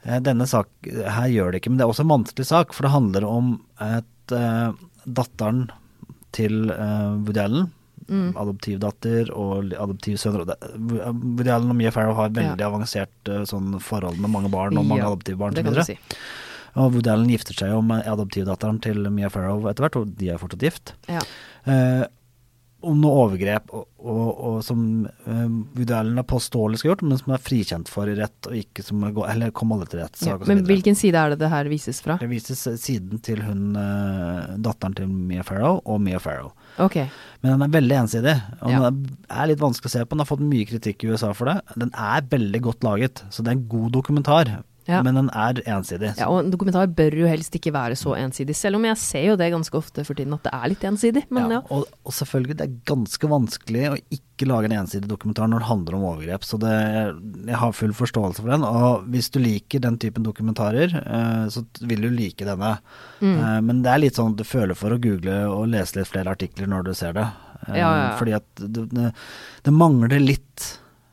Eh, 0.03 0.19
Denne 0.25 0.49
sak 0.49 0.71
her 0.89 1.29
gjør 1.31 1.53
det 1.53 1.61
ikke, 1.61 1.71
men 1.71 1.79
det 1.79 1.85
er 1.85 1.93
også 1.93 2.07
en 2.07 2.15
vanskelig 2.15 2.49
sak, 2.49 2.73
for 2.73 2.87
det 2.87 2.95
handler 2.95 3.29
om 3.29 3.53
at 3.77 4.35
uh, 4.35 4.73
datteren 5.05 5.67
til 6.35 6.73
uh, 6.73 7.13
Woody 7.21 7.43
Allen. 7.45 7.69
Mm. 8.07 8.31
Adoptivdatter 8.39 9.29
og 9.35 9.73
adoptivsønner. 9.73 10.55
Woody 10.77 11.51
Allen 11.53 11.73
og 11.73 11.77
Mia 11.79 11.91
Farrow 11.95 12.15
har 12.17 12.33
veldig 12.35 12.65
avansert 12.67 13.31
eh, 13.31 13.43
sånn 13.49 13.77
forhold 13.83 14.19
med 14.21 14.33
mange 14.33 14.51
barn 14.53 14.77
og 14.79 14.87
mange 14.89 15.03
Ja, 15.03 15.11
adoptivbarn. 15.11 15.59
Si. 15.87 15.97
Og 16.79 16.95
Woody 16.95 17.11
Allen 17.13 17.29
gifter 17.29 17.57
seg 17.57 17.73
jo 17.73 17.83
med 17.85 18.07
adoptivdatteren 18.09 18.81
til 18.83 19.05
Mia 19.13 19.29
Farrow 19.33 19.67
etter 19.69 19.85
hvert, 19.85 19.99
og 20.01 20.13
de 20.19 20.31
er 20.33 20.41
fortsatt 20.41 20.65
gift. 20.65 20.95
Ja. 21.11 21.21
Eh, 21.69 22.03
om 22.83 22.99
noe 23.01 23.13
overgrep 23.23 23.71
og, 23.73 23.85
og, 24.03 24.29
og 24.49 24.57
som 24.67 24.81
eh, 25.07 25.45
Woody 25.77 25.93
Allen 25.95 26.19
er 26.19 26.25
påståelig 26.27 26.79
skal 26.81 26.89
ha 26.89 26.93
gjort, 26.95 27.03
men 27.09 27.19
som 27.21 27.33
er 27.35 27.41
frikjent 27.43 27.91
for 27.91 28.09
i 28.11 28.15
rett, 28.17 28.49
og 28.49 28.57
ikke 28.59 28.83
som 28.85 29.03
er 29.07 29.13
gå- 29.15 29.27
eller 29.31 29.53
kom 29.55 29.71
alle 29.75 29.87
til 29.89 30.01
Ja. 30.01 30.07
rettssak 30.09 30.41
og 30.41 30.45
så 30.45 30.51
Men 30.53 30.65
hvilken 30.67 30.95
side 30.99 31.15
er 31.19 31.29
det 31.33 31.39
det 31.43 31.49
her 31.53 31.69
vises 31.71 32.01
fra? 32.03 32.17
Det 32.21 32.29
vises 32.31 32.65
eh, 32.67 32.75
siden 32.81 33.21
til 33.23 33.41
hun 33.47 33.75
eh, 33.79 34.57
datteren 34.67 34.95
til 34.99 35.07
Mia 35.07 35.43
Farrow 35.47 35.79
og 35.85 36.01
Mia 36.03 36.19
Farrow. 36.23 36.51
Ok. 36.83 36.99
Men 37.43 37.53
den 37.55 37.61
er 37.67 37.73
veldig 37.79 37.97
ensidig, 38.03 38.35
og 38.61 38.69
Ja. 38.71 38.79
den 38.89 39.17
er 39.29 39.47
litt 39.47 39.59
vanskelig 39.63 39.91
å 39.91 39.95
se 39.97 40.03
på. 40.05 40.09
Den 40.15 40.25
har 40.25 40.31
fått 40.33 40.43
mye 40.43 40.65
kritikk 40.69 41.03
i 41.03 41.11
USA 41.13 41.33
for 41.37 41.45
det. 41.51 41.61
Den 41.77 41.91
er 41.95 42.21
veldig 42.29 42.61
godt 42.61 42.83
laget, 42.83 43.23
så 43.29 43.43
det 43.43 43.51
er 43.53 43.57
en 43.59 43.67
god 43.67 43.91
dokumentar, 43.91 44.63
Ja. 44.87 44.99
men 45.05 45.15
den 45.15 45.29
er 45.31 45.61
ensidig. 45.77 46.09
Ja, 46.19 46.27
og 46.27 46.41
en 46.41 46.51
dokumentar 46.51 46.89
bør 46.91 47.15
jo 47.15 47.27
helst 47.29 47.55
ikke 47.55 47.71
være 47.71 47.95
så 47.95 48.17
ensidig, 48.19 48.55
selv 48.59 48.75
om 48.75 48.83
jeg 48.89 48.97
ser 48.99 49.29
jo 49.29 49.37
det 49.39 49.47
ganske 49.53 49.77
ofte 49.79 50.03
for 50.03 50.17
tiden 50.19 50.35
at 50.35 50.43
det 50.43 50.51
er 50.57 50.71
litt 50.73 50.83
ensidig. 50.89 51.23
Men 51.31 51.53
ja. 51.55 51.61
Og, 51.71 51.85
og 52.03 52.15
selvfølgelig, 52.17 52.57
det 52.59 52.65
er 52.67 52.75
ganske 52.91 53.29
vanskelig 53.31 53.85
å 53.93 53.95
ikke 54.17 54.49
lage 54.49 54.67
en 54.67 54.75
ensidig 54.81 55.07
dokumentar 55.07 55.47
når 55.47 55.63
det 55.63 55.69
handler 55.69 55.95
om 55.99 56.05
overgrep, 56.09 56.43
så 56.43 56.59
det, 56.59 56.73
jeg 57.47 57.61
har 57.63 57.77
full 57.77 57.95
forståelse 57.95 58.43
for 58.43 58.51
den. 58.51 58.67
Og 58.67 59.07
hvis 59.13 59.31
du 59.31 59.39
liker 59.39 59.83
den 59.85 59.97
typen 60.03 60.27
dokumentarer, 60.27 60.97
eh, 60.99 61.45
så 61.53 61.63
vil 61.87 62.03
du 62.03 62.09
like 62.11 62.43
denne. 62.47 62.75
Mm. 63.21 63.37
Eh, 63.39 63.57
men 63.69 63.81
det 63.85 63.93
er 63.93 64.03
litt 64.03 64.19
sånn 64.19 64.35
at 64.35 64.41
du 64.41 64.47
føler 64.47 64.75
for 64.75 64.91
å 64.91 64.99
google 64.99 65.39
og 65.47 65.69
lese 65.71 66.01
litt 66.01 66.11
flere 66.11 66.35
artikler 66.35 66.67
når 66.67 66.89
du 66.89 66.93
ser 66.97 67.15
det. 67.15 67.29
Eh, 67.69 67.77
Ja, 67.79 67.87
ja, 67.87 67.91
ja. 68.03 68.15
Fordi 68.19 68.33
at 68.35 68.47
det, 68.59 68.89
det, 68.91 69.11
det 69.63 69.71
mangler 69.71 70.19
litt. 70.19 70.65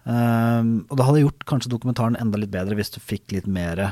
Eh, 0.06 0.62
og 0.88 0.96
det 0.96 1.06
hadde 1.08 1.24
gjort 1.24 1.46
kanskje 1.50 1.72
dokumentaren 1.72 2.16
enda 2.20 2.40
litt 2.40 2.52
bedre 2.54 2.78
hvis 2.78 2.92
du 2.94 3.00
fikk 3.02 3.34
litt 3.36 3.46
mer 3.50 3.82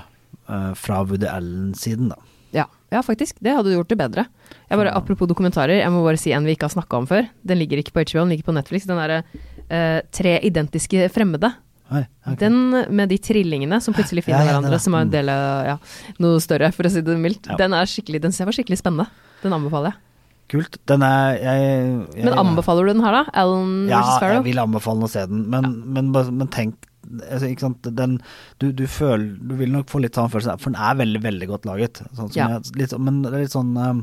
uh, 0.49 0.73
fra 0.79 1.03
Woody 1.05 1.29
Allen-siden, 1.31 2.13
da. 2.15 2.19
Ja, 2.55 2.65
ja, 2.89 3.03
faktisk. 3.05 3.37
Det 3.45 3.53
hadde 3.53 3.75
gjort 3.75 3.91
det 3.93 3.99
bedre. 4.01 4.25
Bare, 4.71 4.93
apropos 4.97 5.29
dokumentarer, 5.29 5.83
jeg 5.83 5.93
må 5.93 6.01
bare 6.07 6.21
si 6.21 6.33
en 6.33 6.47
vi 6.49 6.55
ikke 6.57 6.65
har 6.71 6.73
snakka 6.79 7.03
om 7.03 7.09
før. 7.11 7.29
Den 7.45 7.61
ligger 7.61 7.83
ikke 7.83 7.93
på 7.93 8.07
HBO, 8.07 8.23
den 8.23 8.33
ligger 8.33 8.49
på 8.49 8.55
Netflix. 8.57 8.89
Den 8.89 9.01
derre 9.01 9.23
uh, 9.69 10.01
Tre 10.17 10.39
identiske 10.49 11.11
fremmede. 11.13 11.53
Oi, 11.89 12.03
okay. 12.25 12.37
Den 12.43 12.57
med 12.93 13.09
de 13.09 13.17
trillingene 13.21 13.79
som 13.81 13.95
plutselig 13.97 14.27
finner 14.27 14.43
Ja, 14.43 14.49
ja, 14.49 14.57
hverandre, 14.57 14.77
er- 14.77 14.85
som 14.85 14.97
er 14.97 15.07
en 15.07 15.13
del 15.13 15.31
av 15.33 15.69
ja, 15.71 15.77
noe 16.21 16.41
større, 16.45 16.69
for 16.77 16.89
å 16.89 16.93
si 16.93 17.01
det 17.05 17.17
mildt. 17.21 17.49
Den 17.61 17.77
er 17.77 17.89
skikkelig, 17.89 18.21
den 18.27 18.35
ser 18.37 18.49
var 18.49 18.57
skikkelig 18.57 18.81
spennende. 18.81 19.09
Den 19.41 19.57
anbefaler 19.57 19.95
jeg. 19.95 20.08
Kult. 20.49 20.79
Den 20.89 21.03
er 21.05 21.37
jeg, 21.37 21.65
jeg 22.17 22.25
Men 22.25 22.39
anbefaler 22.41 22.87
du 22.89 22.93
den 22.95 23.03
her, 23.05 23.13
da? 23.13 23.25
Alan 23.43 23.89
Ja, 23.91 24.01
vs. 24.01 24.21
jeg 24.33 24.45
vil 24.49 24.61
anbefale 24.63 25.05
å 25.05 25.11
se 25.13 25.27
den, 25.29 25.43
men, 25.53 25.83
men, 25.93 26.13
bare- 26.15 26.33
men 26.33 26.49
tenk 26.49 26.75
altså, 27.09 27.49
ikke 27.51 27.61
sant? 27.67 27.83
Den, 27.97 28.19
du, 28.59 28.71
du 28.73 28.87
føler 28.87 29.37
Du 29.41 29.55
vil 29.61 29.71
nok 29.73 29.87
få 29.89 30.01
litt 30.01 30.17
sånn 30.17 30.31
følelse, 30.33 30.59
for 30.61 30.71
den 30.73 30.81
er 30.81 30.97
veldig, 31.03 31.23
veldig 31.25 31.49
godt 31.53 31.69
laget. 31.69 32.03
Sånn 32.17 32.33
som 32.33 32.37
Ja. 32.41 32.49
jeg, 32.57 32.73
litt, 32.81 32.97
men 32.99 33.23
det 33.23 33.33
er 33.35 33.45
litt 33.45 33.55
sånn 33.57 33.77
eh, 33.77 34.03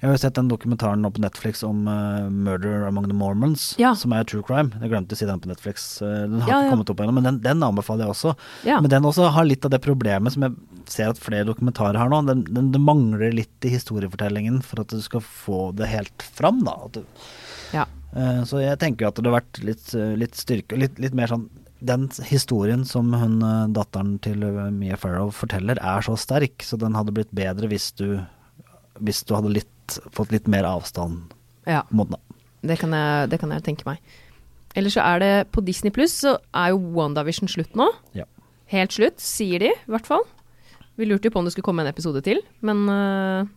Jeg 0.00 0.08
har 0.08 0.14
jo 0.16 0.20
sett 0.22 0.36
den 0.38 0.48
dokumentaren 0.48 1.02
nå 1.04 1.10
på 1.12 1.20
Netflix 1.20 1.60
om 1.66 1.82
uh, 1.86 2.24
'Murder 2.32 2.86
Among 2.88 3.04
the 3.10 3.16
Mormons', 3.16 3.74
Ja. 3.78 3.92
som 3.94 4.14
er 4.16 4.24
true 4.24 4.42
crime. 4.42 4.70
Jeg 4.80 4.88
glemte 4.90 5.12
å 5.12 5.18
si 5.20 5.26
den 5.28 5.40
på 5.40 5.50
Netflix. 5.50 6.00
eh, 6.00 6.24
Den 6.26 6.40
har 6.40 6.48
Ja, 6.48 6.60
ikke 6.62 6.70
kommet 6.72 6.90
opp 6.94 7.00
ennå, 7.04 7.12
men 7.18 7.24
den, 7.24 7.38
den 7.44 7.60
anbefaler 7.62 8.06
jeg 8.06 8.14
også. 8.14 8.34
Men 8.64 8.88
den 8.88 9.02
også 9.04 9.28
har 9.30 9.44
litt 9.44 9.64
av 9.64 9.70
det 9.74 9.82
problemet 9.84 10.32
som 10.32 10.42
jeg 10.42 10.56
ser 10.86 11.10
at 11.12 11.18
flere 11.20 11.44
dokumentarer 11.44 11.98
har 12.00 12.08
nå. 12.08 12.22
Den, 12.26 12.44
den, 12.48 12.72
det 12.72 12.80
mangler 12.80 13.30
litt 13.36 13.60
i 13.68 13.74
historiefortellingen 13.76 14.62
for 14.64 14.80
at 14.80 14.88
du 14.88 15.00
skal 15.04 15.20
få 15.20 15.74
det 15.76 15.86
helt 15.92 16.22
fram. 16.22 16.64
da. 16.64 16.78
Du, 16.92 17.02
ja. 17.76 17.84
Eh, 18.16 18.40
Så 18.48 18.58
jeg 18.64 18.78
tenker 18.80 19.04
jo 19.04 19.08
at 19.12 19.20
det 19.20 19.26
har 19.28 19.40
vært 19.42 19.62
litt, 19.62 19.94
eh, 19.94 20.16
litt 20.16 20.32
styrke 20.34 20.78
litt, 20.80 20.98
litt 20.98 21.12
mer 21.14 21.26
sånn 21.28 21.48
Den 21.82 22.08
historien 22.28 22.84
som 22.84 23.12
hun 23.12 23.38
eh, 23.42 23.66
datteren 23.72 24.18
til 24.20 24.42
eh, 24.44 24.70
Mia 24.70 24.96
Farrow 24.96 25.30
forteller, 25.30 25.76
er 25.80 26.00
så 26.04 26.16
sterk, 26.16 26.58
så 26.64 26.76
den 26.80 26.92
hadde 26.96 27.12
blitt 27.12 27.32
bedre 27.32 27.68
hvis 27.68 27.92
du 27.96 28.20
Hvis 29.00 29.22
du 29.24 29.32
hadde 29.34 29.48
litt, 29.54 29.70
fått 30.14 30.34
litt 30.34 30.48
mer 30.50 30.68
avstand 30.68 31.34
ja. 31.68 31.84
Det 32.60 32.76
kan, 32.80 32.92
jeg, 32.92 33.30
det 33.32 33.38
kan 33.40 33.52
jeg 33.54 33.64
tenke 33.64 33.86
meg. 33.88 34.00
Ellers 34.78 34.94
så 34.96 35.04
er 35.04 35.22
det 35.22 35.32
på 35.54 35.62
Disney 35.66 35.92
Pluss 35.94 36.14
så 36.22 36.36
er 36.56 36.72
jo 36.74 36.82
WandaVision 36.94 37.50
slutt 37.50 37.72
nå. 37.78 37.88
Ja. 38.16 38.26
Helt 38.70 38.94
slutt, 38.94 39.18
sier 39.22 39.62
de 39.62 39.72
i 39.72 39.90
hvert 39.90 40.06
fall. 40.06 40.26
Vi 41.00 41.08
lurte 41.08 41.28
jo 41.28 41.34
på 41.34 41.40
om 41.40 41.48
det 41.48 41.54
skulle 41.54 41.66
komme 41.66 41.82
en 41.84 41.90
episode 41.90 42.20
til, 42.26 42.42
men 42.66 42.84
uh, 42.86 43.48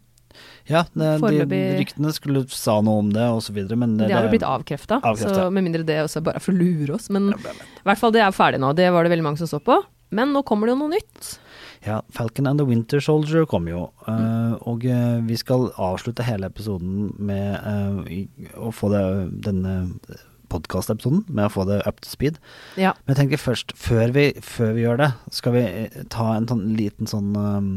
Ja, 0.70 0.86
det, 0.96 1.18
de 1.52 1.62
ryktene 1.82 2.14
skulle 2.16 2.46
sa 2.54 2.80
noe 2.86 3.04
om 3.04 3.12
det 3.14 3.26
videre, 3.52 3.78
men 3.78 3.98
det, 4.00 4.08
det, 4.08 4.16
har 4.16 4.26
jo 4.30 4.34
blitt 4.34 4.48
avkrefta. 4.48 5.02
Med 5.52 5.68
mindre 5.68 5.84
det 5.86 6.00
også 6.06 6.22
er 6.22 6.28
bare 6.32 6.44
for 6.44 6.56
å 6.56 6.62
lure 6.62 6.96
oss. 6.96 7.10
Men 7.14 7.34
i 7.36 7.86
hvert 7.86 8.00
fall 8.02 8.16
det 8.16 8.24
er 8.24 8.34
ferdig 8.34 8.64
nå. 8.64 8.72
Det 8.78 8.88
var 8.96 9.06
det 9.06 9.14
veldig 9.14 9.28
mange 9.28 9.44
som 9.44 9.52
så 9.52 9.60
på. 9.62 9.82
Men 10.14 10.34
nå 10.34 10.46
kommer 10.48 10.70
det 10.70 10.76
jo 10.76 10.82
noe 10.86 10.94
nytt. 10.96 11.34
Ja, 11.84 12.02
Falcon 12.10 12.48
and 12.48 12.60
the 12.60 12.66
Winter 12.66 13.02
Soldier 13.04 13.46
kom 13.50 13.68
jo, 13.68 13.88
eh, 14.08 14.54
og 14.70 14.86
eh, 14.88 15.18
vi 15.28 15.36
skal 15.40 15.68
avslutte 15.76 16.24
hele 16.24 16.48
episoden 16.48 17.10
med 17.20 17.58
eh, 17.60 18.22
å 18.56 18.72
få 18.72 18.92
det, 18.94 19.04
denne 19.44 19.74
podkastepisoden 20.54 21.26
med 21.28 21.48
å 21.48 21.54
få 21.54 21.66
det 21.68 21.82
up 21.90 22.00
to 22.04 22.12
speed. 22.12 22.40
Ja. 22.80 22.94
Men 23.04 23.16
jeg 23.16 23.24
tenker 23.24 23.42
først, 23.42 23.76
før 23.80 24.14
vi, 24.16 24.30
før 24.44 24.78
vi 24.78 24.86
gjør 24.86 25.02
det, 25.02 25.10
skal 25.36 25.58
vi 25.58 25.66
ta 26.14 26.34
en 26.38 26.48
sånn 26.50 26.70
liten 26.78 27.10
sånn 27.10 27.34
um, 27.36 27.72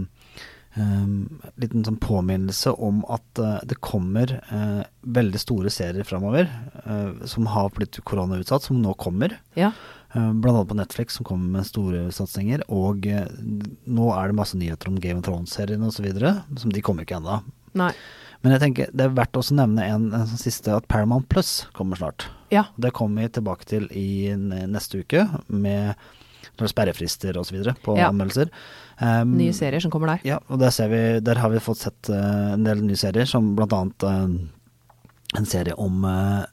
um, 0.76 1.40
liten 1.60 1.86
sånn 1.86 1.98
påminnelse 2.02 2.74
om 2.76 3.02
at 3.12 3.42
uh, 3.42 3.58
det 3.66 3.80
kommer 3.84 4.38
uh, 4.52 4.82
veldig 5.02 5.40
store 5.40 5.72
serier 5.72 6.06
framover 6.06 6.50
uh, 6.84 7.26
som 7.28 7.48
har 7.52 7.72
blitt 7.74 7.98
koronautsatt, 8.06 8.68
som 8.68 8.82
nå 8.82 8.94
kommer. 9.00 9.40
ja. 9.58 9.74
Eh, 10.16 10.32
Blant 10.32 10.56
annet 10.56 10.68
på 10.70 10.78
Netflix, 10.78 11.14
som 11.18 11.26
kommer 11.28 11.58
med 11.58 11.66
store 11.68 12.06
satsinger. 12.14 12.64
Og 12.72 13.06
eh, 13.10 13.26
nå 13.86 14.10
er 14.16 14.30
det 14.32 14.38
masse 14.38 14.58
nyheter 14.58 14.90
om 14.90 15.00
Game 15.02 15.20
of 15.20 15.26
Thrones-serien 15.28 15.84
osv. 15.86 16.08
Som 16.56 16.72
de 16.72 16.84
kommer 16.84 17.06
ikke 17.06 17.18
ennå. 17.20 17.40
Men 17.76 18.52
jeg 18.54 18.62
tenker 18.62 18.92
det 18.96 19.04
er 19.08 19.16
verdt 19.16 19.36
også 19.36 19.54
å 19.54 19.58
nevne 19.60 19.84
en, 19.84 20.06
en 20.14 20.28
siste, 20.38 20.72
at 20.72 20.86
Paramount 20.88 21.26
Plus 21.32 21.66
kommer 21.76 21.98
snart. 21.98 22.28
Ja. 22.54 22.66
Det 22.80 22.92
kommer 22.96 23.24
vi 23.26 23.34
tilbake 23.36 23.66
til 23.68 23.88
i 23.96 24.32
neste 24.36 25.02
uke, 25.02 25.24
med 25.48 25.96
sperrefrister 26.56 27.36
osv. 27.36 27.58
på 27.84 27.96
Ja. 27.98 28.08
anmeldelser. 28.08 28.48
Um, 29.00 29.34
Nye 29.36 29.52
serier 29.52 29.82
som 29.82 29.90
kommer 29.92 30.14
der. 30.14 30.22
Ja, 30.24 30.38
og 30.48 30.60
der, 30.62 30.70
ser 30.72 30.88
vi, 30.88 31.00
der 31.20 31.40
har 31.42 31.50
vi 31.52 31.60
fått 31.60 31.82
sett 31.82 32.08
uh, 32.08 32.54
en 32.54 32.64
del 32.64 32.80
nye 32.86 32.96
serier, 32.96 33.28
som 33.28 33.50
blant 33.58 33.74
annet 33.76 34.06
eh, 34.08 35.36
en 35.36 35.48
serie 35.48 35.74
om 35.74 36.04
uh, 36.06 36.46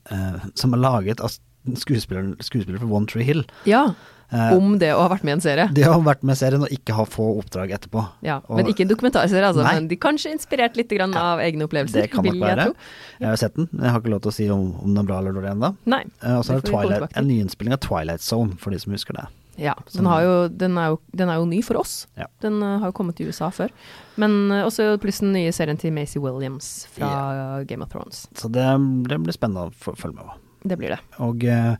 Som 0.59 0.73
er 0.75 0.81
laget 0.81 1.21
av 1.23 1.31
skuespilleren 1.79 2.35
skuespiller 2.43 2.79
for 2.81 2.91
One 2.93 3.07
Tree 3.07 3.23
Hill. 3.27 3.45
Ja. 3.69 3.93
Eh, 4.33 4.53
Om 4.57 4.79
det 4.81 4.89
å 4.95 5.01
ha 5.03 5.09
vært 5.11 5.23
med 5.27 5.29
i 5.29 5.35
en 5.37 5.41
serie. 5.45 5.67
de 5.73 5.83
har 5.85 5.99
vært 6.01 6.23
med 6.25 6.33
i 6.33 6.39
serien 6.39 6.63
og 6.65 6.71
ikke 6.73 6.95
har 6.97 7.05
få 7.05 7.25
oppdrag 7.37 7.69
etterpå. 7.75 8.01
Ja, 8.25 8.39
Og 8.49 8.57
Men 8.57 8.71
ikke 8.71 8.81
en 8.81 8.89
dokumentarserie, 8.89 9.45
altså. 9.45 9.61
Nei. 9.63 9.75
Men 9.75 9.87
de 9.91 9.97
kanskje 10.01 10.31
inspirert 10.33 10.75
litt 10.79 10.89
grann 10.89 11.13
av 11.13 11.39
egne 11.43 11.67
opplevelser. 11.67 12.07
Det 12.07 12.11
kan 12.11 12.25
nok 12.25 12.39
være. 12.41 12.65
jeg. 12.65 12.73
Jeg 13.19 13.27
har 13.29 13.35
sett 13.37 13.53
den, 13.59 13.67
men 13.71 13.85
jeg 13.85 13.91
har 13.93 14.01
ikke 14.01 14.09
lov 14.15 14.21
til 14.25 14.31
å 14.31 14.33
si 14.33 14.49
om, 14.49 14.65
om 14.81 14.89
den 14.89 15.03
er 15.03 15.07
bra 15.11 15.19
eller 15.21 15.37
dårlig 15.37 15.51
ennå. 15.53 15.69
Eh, 15.85 16.37
Og 16.37 16.43
så 16.47 16.55
er 16.57 16.61
det 16.65 16.99
det 17.03 17.09
en 17.21 17.27
nyinnspilling 17.29 17.73
av 17.77 17.79
Twilight 17.85 18.21
Zone, 18.25 18.57
for 18.57 18.71
de 18.73 18.79
som 18.81 18.91
husker 18.95 19.13
det. 19.13 19.27
Ja, 19.61 19.75
den, 19.93 20.07
har 20.09 20.23
jo, 20.23 20.47
den, 20.49 20.79
er 20.81 20.87
jo, 20.95 20.99
den 21.13 21.29
er 21.29 21.35
jo 21.37 21.45
ny 21.45 21.61
for 21.61 21.77
oss. 21.77 22.07
Ja. 22.17 22.25
Den 22.41 22.57
eh, 22.63 22.79
har 22.81 22.89
jo 22.89 22.95
kommet 22.97 23.15
til 23.19 23.27
USA 23.29 23.51
før. 23.53 23.69
Men 24.17 24.49
også 24.63 24.97
pluss 24.97 25.19
den 25.21 25.33
nye 25.33 25.51
serien 25.53 25.77
til 25.77 25.93
Macy 25.93 26.17
Williams 26.17 26.87
fra 26.89 27.61
Game 27.69 27.85
of 27.85 27.89
Thrones. 27.93 28.25
Så 28.33 28.49
det, 28.49 28.65
det 29.05 29.21
blir 29.21 29.37
spennende 29.37 29.69
å 29.69 29.93
følge 29.93 30.15
med 30.17 30.25
på. 30.25 30.39
Det 30.63 30.77
blir 30.79 30.93
det. 30.95 30.99
Og 31.23 31.43
eh, 31.45 31.73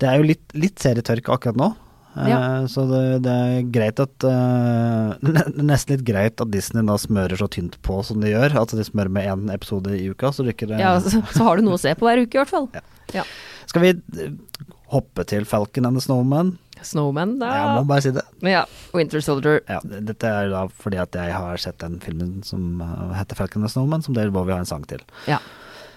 det 0.00 0.08
er 0.10 0.18
jo 0.20 0.28
litt, 0.30 0.44
litt 0.56 0.78
serietørke 0.82 1.32
akkurat 1.34 1.58
nå. 1.60 1.70
Eh, 2.16 2.26
Ja. 2.30 2.38
Så 2.66 2.82
det, 2.90 3.02
det 3.26 3.32
er 3.32 3.66
greit 3.70 4.00
at 4.02 4.24
eh, 4.26 5.28
Nesten 5.70 5.94
litt 5.96 6.06
greit 6.08 6.40
at 6.42 6.50
Disney 6.50 6.82
da 6.88 6.96
smører 6.98 7.38
så 7.38 7.46
tynt 7.50 7.76
på 7.86 8.00
som 8.06 8.18
de 8.22 8.32
gjør. 8.32 8.56
At 8.62 8.74
de 8.76 8.86
smører 8.86 9.12
med 9.14 9.28
én 9.30 9.52
episode 9.54 9.94
i 9.98 10.08
uka, 10.10 10.32
så 10.34 10.46
rykker 10.48 10.72
det 10.72 10.80
Ja, 10.82 10.96
så, 11.02 11.20
så 11.34 11.46
har 11.46 11.58
du 11.60 11.66
noe 11.68 11.78
å 11.78 11.82
se 11.82 11.94
på 11.98 12.08
hver 12.08 12.22
uke, 12.24 12.34
i 12.34 12.42
hvert 12.42 12.50
fall. 12.54 12.66
Ja. 12.74 12.82
Ja. 13.20 13.26
Skal 13.70 13.82
vi 13.86 13.92
hoppe 14.90 15.22
til 15.30 15.44
Falcon 15.46 15.86
and 15.86 15.98
the 15.98 16.02
Snowman? 16.02 16.56
Snowman, 16.82 17.36
da. 17.38 17.48
Jeg 17.54 17.72
må 17.76 17.82
bare 17.90 18.02
si 18.02 18.10
det. 18.16 18.22
Ja. 18.48 18.62
Winter 18.96 19.20
Soldier. 19.22 19.60
Ja, 19.68 19.78
dette 19.84 20.26
er 20.30 20.48
da 20.50 20.62
fordi 20.72 20.98
at 21.02 21.14
jeg 21.18 21.34
har 21.36 21.60
sett 21.60 21.76
den 21.82 21.98
filmen 22.02 22.38
som 22.46 22.80
heter 23.14 23.38
Falcon 23.38 23.60
and 23.62 23.68
the 23.68 23.74
Snowman, 23.74 24.02
som 24.06 24.16
David 24.16 24.32
Bowie 24.34 24.54
har 24.56 24.62
en 24.64 24.70
sang 24.70 24.86
til. 24.90 25.02
Ja. 25.30 25.38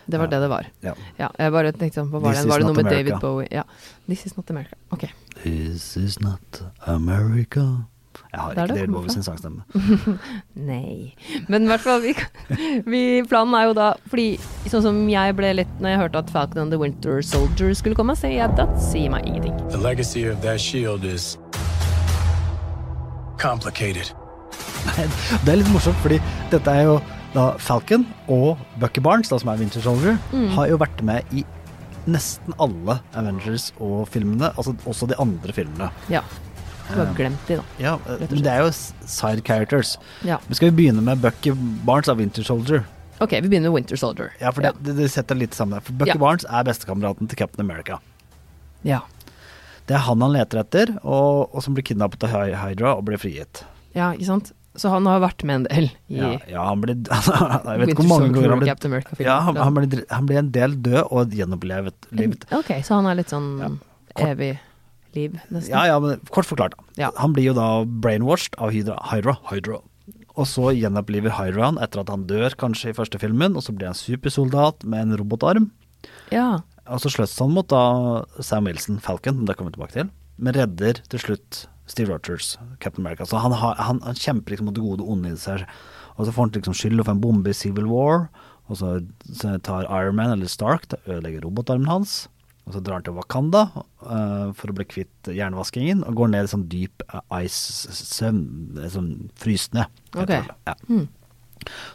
Det 0.07 0.17
var 0.19 0.25
Ja. 0.25 0.29
det 0.35 0.39
det 0.41 0.49
var. 0.49 0.67
Ja. 0.83 0.93
Ja, 1.19 1.29
jeg 1.39 1.51
bare 1.51 1.71
tenkte 1.71 2.01
sånn, 2.01 2.09
hva 2.11 2.19
var 2.21 2.33
This 2.33 2.43
det? 2.43 2.49
Var 2.51 2.59
det 2.59 2.67
noe 2.67 2.83
med 2.83 2.91
David 2.91 3.19
Bowie? 3.21 3.47
Ja. 3.51 3.63
This 4.07 4.25
is 4.25 4.37
not 4.37 4.49
America. 4.51 4.75
Ok. 4.91 5.07
This 5.43 5.95
is 5.97 6.19
not 6.21 6.61
America. 6.85 7.85
Jeg 8.33 8.41
har 8.41 8.53
Det 8.53 8.63
ikke 8.63 8.67
det. 8.73 8.75
David 8.81 8.93
Bowie 8.93 9.09
sin 9.09 9.23
sangstemme. 9.23 9.63
Nei. 10.55 11.13
Men 11.47 11.63
i 11.63 11.67
hvert 11.67 11.81
fall, 11.81 12.01
vi, 12.01 12.13
vi, 12.93 13.23
planen 13.29 13.53
er 13.57 13.67
jo 13.69 13.73
da 13.77 13.93
Fordi 14.09 14.37
sånn 14.69 14.81
som 14.85 14.99
jeg 15.09 15.35
ble 15.37 15.53
litt 15.53 15.73
Når 15.81 15.89
jeg 15.89 15.99
hørte 16.01 16.17
at 16.21 16.29
Falcon 16.33 16.61
and 16.65 16.71
the 16.71 16.77
Winter 16.81 17.21
Soldier 17.21 17.73
skulle 17.73 17.95
komme, 17.95 18.15
så 18.17 18.29
jeg, 18.29 18.49
det 18.57 18.67
sier 18.81 19.09
meg 19.13 19.25
ingenting. 19.25 19.55
The 19.69 19.77
legacy 19.81 20.25
of 20.29 20.41
that 20.41 20.59
shield 20.61 21.03
is 21.05 21.37
complicated. 23.39 24.11
Det 25.45 25.51
er 25.53 25.57
litt 25.61 25.69
morsomt, 25.73 25.97
fordi 26.03 26.19
dette 26.51 26.71
er 26.71 26.83
jo 26.89 26.97
da 27.33 27.51
Falcon 27.57 28.05
og 28.31 28.57
Bucky 28.81 29.01
Barnes, 29.01 29.29
da, 29.31 29.37
som 29.41 29.49
er 29.53 29.57
Winter 29.61 29.81
Soldier, 29.81 30.17
Mm. 30.31 30.49
har 30.55 30.67
jo 30.69 30.77
vært 30.77 31.01
med 31.03 31.23
i 31.33 31.43
nesten 32.07 32.53
alle 32.59 32.99
Avengers 33.15 33.71
og 33.79 34.07
filmene, 34.11 34.51
altså 34.57 34.75
også 34.85 35.07
de 35.07 35.15
andre 35.19 35.53
filmene. 35.55 35.91
Ja. 36.11 36.21
Du 36.89 36.97
har 36.99 37.13
glemt 37.15 37.45
de, 37.47 37.55
da. 37.57 37.63
Ja, 37.79 37.93
men 38.19 38.41
det 38.43 38.45
er 38.51 38.59
jo 38.65 38.71
side 39.07 39.41
characters. 39.47 39.95
Ja. 40.27 40.37
Men 40.49 40.55
skal 40.59 40.69
vi 40.71 40.75
begynne 40.83 41.01
med 41.01 41.21
Bucky 41.23 41.53
Barnes 41.87 42.09
av 42.11 42.17
Winter 42.19 42.43
Soldier? 42.43 42.83
Ok, 43.21 43.31
vi 43.39 43.47
begynner 43.47 43.69
med 43.71 43.77
Winter 43.77 43.95
Soldier. 43.95 44.33
Ja, 44.41 44.51
for 44.51 44.61
det, 44.61 44.73
det, 44.83 44.97
det 44.97 45.09
setter 45.13 45.35
litt 45.39 45.55
sammen. 45.55 45.77
der. 45.77 45.85
For 45.87 45.93
Bucky 45.93 46.11
Ja. 46.11 46.19
Barnes 46.19 46.43
er 46.49 46.63
bestekameraten 46.67 47.29
til 47.29 47.37
Captain 47.39 47.63
America. 47.63 47.99
Ja. 48.83 48.99
Det 49.87 49.95
er 49.95 50.03
han 50.05 50.21
han 50.21 50.31
leter 50.35 50.59
etter, 50.59 50.91
og, 51.03 51.55
og 51.55 51.63
som 51.63 51.73
blir 51.73 51.83
kidnappet 51.87 52.23
av 52.27 52.51
Hydra 52.65 52.97
og 52.97 53.05
blir 53.05 53.17
frigitt. 53.17 53.63
ja, 53.95 54.11
ikke 54.11 54.25
sant? 54.27 54.51
Så 54.75 54.89
han 54.89 55.05
har 55.05 55.19
vært 55.21 55.43
med 55.45 55.55
en 55.61 55.65
del 55.69 55.87
i 56.09 56.17
Ja, 56.17 56.29
ja 56.49 56.61
han 56.65 56.81
blir 56.81 56.95
Jeg 57.05 57.79
vet 57.83 57.91
ikke 57.93 58.05
hvor 58.07 58.09
mange 58.09 58.33
ganger 58.33 58.53
han 58.55 58.63
ble, 58.63 59.01
Ja, 59.21 59.35
han, 59.45 59.59
han, 59.61 59.75
ble, 59.77 60.01
han 60.09 60.29
ble 60.29 60.39
en 60.41 60.51
del 60.55 60.77
død 60.81 61.01
og 61.13 61.35
gjenopplevet. 61.37 62.07
livet. 62.11 62.47
Ok, 62.57 62.71
så 62.81 62.97
han 62.97 63.09
er 63.11 63.19
litt 63.21 63.33
sånn 63.33 63.49
Ja. 63.61 63.69
Kort- 64.13 64.27
evig 64.33 64.51
liv, 65.13 65.37
nesten. 65.53 65.69
Ja, 65.73 65.85
ja, 65.91 65.99
men 66.01 66.19
kort 66.33 66.49
forklart. 66.49 66.73
Ja. 66.97 67.11
Han 67.21 67.33
blir 67.35 67.51
jo 67.51 67.53
da 67.57 67.83
brainwashed 67.85 68.57
av 68.57 68.73
Hydra. 68.73 68.97
Hydra. 69.11 69.37
Hydra. 69.51 69.79
Og 70.33 70.47
så 70.49 70.71
gjenoppliver 70.73 71.35
Hydra 71.37 71.67
han 71.69 71.77
etter 71.81 72.01
at 72.01 72.09
han 72.09 72.25
dør 72.29 72.55
kanskje 72.57 72.89
i 72.89 72.97
første 72.97 73.19
filmen, 73.21 73.53
og 73.57 73.61
så 73.65 73.73
blir 73.77 73.91
han 73.91 73.97
supersoldat 73.97 74.83
med 74.89 75.05
en 75.07 75.17
robotarm. 75.21 75.69
Ja. 76.33 76.63
Og 76.89 76.99
så 77.03 77.11
slåss 77.13 77.37
han 77.39 77.53
mot 77.53 77.69
da 77.69 78.25
Sam 78.41 78.65
Wilson, 78.69 78.97
Falcon, 78.99 79.45
det 79.45 79.55
kommer 79.57 79.71
vi 79.71 79.77
tilbake 79.77 79.97
til, 79.99 80.09
men 80.43 80.55
redder 80.57 80.99
til 81.11 81.21
slutt 81.23 81.63
Steve 81.89 82.13
Rogers, 82.13 82.57
Captain 82.79 83.05
America. 83.05 83.25
Så 83.27 83.41
han, 83.43 83.55
har, 83.59 83.75
han, 83.79 83.99
han 84.05 84.19
kjemper 84.19 84.53
liksom 84.53 84.69
mot 84.69 84.75
det 84.75 84.83
gode 84.83 85.03
og 85.03 85.15
onde 85.15 85.33
i 85.33 85.39
seg. 85.39 85.65
Og 86.15 86.27
så 86.27 86.33
får 86.33 86.47
han 86.47 86.53
liksom 86.57 86.77
skyld 86.77 87.03
for 87.03 87.15
en 87.15 87.23
bombe 87.23 87.51
i 87.51 87.57
Civil 87.57 87.89
War, 87.89 88.27
og 88.71 88.79
så, 88.79 88.93
så 89.27 89.57
tar 89.65 89.89
Iron 89.89 90.15
Man 90.15 90.31
eller 90.35 90.51
Stark 90.51 90.87
til 90.87 91.01
å 91.01 91.17
ødelegge 91.17 91.41
robotarmen 91.43 91.89
hans. 91.89 92.23
Og 92.63 92.77
så 92.77 92.79
drar 92.79 93.01
han 93.01 93.03
til 93.03 93.17
Wakanda 93.17 93.65
uh, 93.75 94.53
for 94.55 94.71
å 94.71 94.75
bli 94.77 94.85
kvitt 94.87 95.31
jernvaskingen, 95.35 96.05
og 96.07 96.15
går 96.21 96.31
ned 96.31 96.47
i 96.47 96.51
sånn 96.53 96.69
dyp 96.71 97.03
eh, 97.09 97.41
ice-søvn, 97.43 98.45
eh, 98.79 98.87
sånn 98.93 99.09
frysende. 99.39 99.89
Okay. 100.15 100.47
Ja. 100.69 100.77
Mm. 100.87 101.09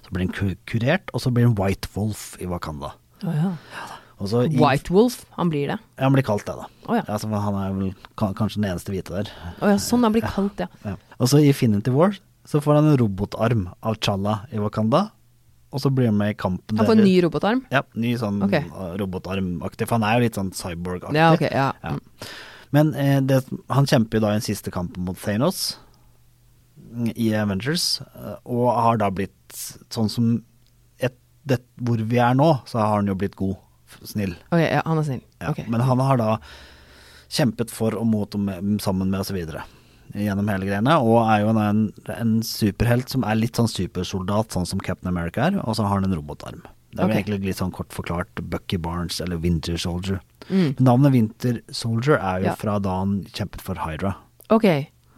Så 0.05 0.13
blir 0.13 0.27
han 0.27 0.59
kurert, 0.69 1.09
og 1.17 1.25
så 1.25 1.33
blir 1.33 1.49
han 1.49 1.57
White 1.57 1.89
Wolf 1.95 2.35
i 2.43 2.49
Wakanda. 2.51 2.93
Oh, 3.25 3.33
ja. 3.33 3.55
Ja, 3.73 3.87
så 3.89 3.98
i- 4.21 4.57
White 4.59 4.91
Wolf, 4.91 5.25
han 5.37 5.51
blir 5.51 5.69
det. 5.69 5.79
ja, 5.79 6.03
han 6.05 6.13
blir 6.13 6.25
kalt 6.27 6.45
det, 6.47 6.55
da. 6.59 6.67
Oh, 6.89 6.97
ja. 6.97 7.03
Altså, 7.09 7.29
han 7.31 7.55
er 7.55 7.73
vel 7.77 7.93
kanskje 8.17 8.61
den 8.63 8.71
eneste 8.73 8.91
hvite 8.91 9.15
der. 9.15 9.31
Oh, 9.63 9.69
ja, 9.69 9.77
sånn 9.79 10.03
han 10.03 10.13
blir 10.13 10.23
kalt, 10.27 10.59
ja. 10.59 10.67
Ja. 10.85 10.97
Og 11.21 11.29
så 11.29 11.39
i 11.43 11.49
Infinity 11.53 11.91
War 11.95 12.17
så 12.49 12.61
får 12.65 12.75
han 12.81 12.87
en 12.91 12.97
robotarm 12.99 13.69
av 13.85 13.99
Challa 14.01 14.47
i 14.51 14.59
Wakanda, 14.59 15.11
og 15.71 15.81
så 15.81 15.91
blir 15.93 16.07
han 16.09 16.17
med 16.17 16.31
i 16.33 16.35
kampen 16.35 16.79
Han 16.79 16.87
får 16.89 16.97
en 16.99 17.05
ny 17.05 17.21
robotarm. 17.23 17.63
Ja, 17.71 17.83
ny 17.95 18.15
sånn 18.17 18.43
Ok. 18.43 18.55
uh, 18.73 18.97
robotarmaktig, 18.97 19.87
for 19.87 19.99
han 19.99 20.05
er 20.09 20.17
jo 20.19 20.25
litt 20.25 20.35
sånn 20.39 20.51
cyborg-aktig. 20.57 21.15
Ja, 21.15 21.33
okay, 21.35 21.51
ja. 21.53 21.73
Ja. 21.85 21.99
Men 22.73 22.95
eh, 22.95 23.21
det, 23.21 23.43
han 23.71 23.87
kjemper 23.87 24.17
jo 24.19 24.21
da 24.27 24.33
i 24.33 24.41
en 24.41 24.45
siste 24.45 24.71
kamp 24.73 24.97
mot 24.97 25.17
Thanos 25.17 25.77
mm, 26.93 27.13
i 27.17 27.31
Avengers, 27.37 28.01
eh, 28.01 28.35
og 28.49 28.73
har 28.75 28.97
da 29.01 29.11
blitt 29.15 29.33
sånn 29.93 30.09
som 30.13 30.43
et, 31.01 31.15
det, 31.49 31.61
Hvor 31.81 31.97
vi 32.01 32.19
er 32.21 32.35
nå, 32.35 32.49
så 32.69 32.79
har 32.83 32.97
han 32.99 33.07
jo 33.09 33.15
blitt 33.15 33.37
god, 33.37 33.57
snill. 34.05 34.37
Ok, 34.53 34.61
ja, 34.61 34.83
han 34.87 34.99
er 34.99 35.03
snill. 35.07 35.23
Ja, 35.41 35.51
okay. 35.51 35.65
Men 35.69 35.81
han 35.81 35.99
har 36.01 36.17
da 36.21 36.39
kjempet 37.29 37.71
for 37.75 37.95
og 37.99 38.07
mot 38.09 38.35
og 38.35 38.41
med, 38.41 38.81
sammen 38.81 39.11
med 39.13 39.21
osv. 39.21 39.37
gjennom 40.17 40.49
hele 40.49 40.65
greiene, 40.65 40.95
og 41.05 41.19
er 41.29 41.43
jo 41.45 41.51
en, 41.61 41.83
en 42.15 42.31
superhelt 42.43 43.11
som 43.13 43.25
er 43.29 43.37
litt 43.37 43.59
sånn 43.61 43.69
supersoldat, 43.69 44.55
sånn 44.57 44.65
som 44.67 44.81
Captain 44.81 45.11
America 45.13 45.43
er, 45.51 45.59
og 45.61 45.77
så 45.77 45.85
har 45.85 45.99
han 46.01 46.05
en 46.09 46.17
robotarm. 46.17 46.63
Det 46.95 47.03
er 47.05 47.11
jo 47.11 47.19
egentlig 47.19 47.41
litt 47.51 47.59
sånn 47.61 47.71
kort 47.77 47.93
forklart 47.93 48.41
Bucky 48.49 48.79
Barnes 48.81 49.19
eller 49.21 49.37
Winter 49.37 49.77
Soldier. 49.77 50.23
Mm. 50.49 50.71
Navnet 50.81 51.13
Winter 51.13 51.59
Soldier 51.71 52.17
er 52.17 52.39
jo 52.41 52.47
Ja. 52.49 52.55
fra 52.57 52.79
da 52.81 52.95
han 53.03 53.25
kjempet 53.29 53.61
for 53.61 53.75
Hydra. 53.77 54.15
Ok, 54.49 54.65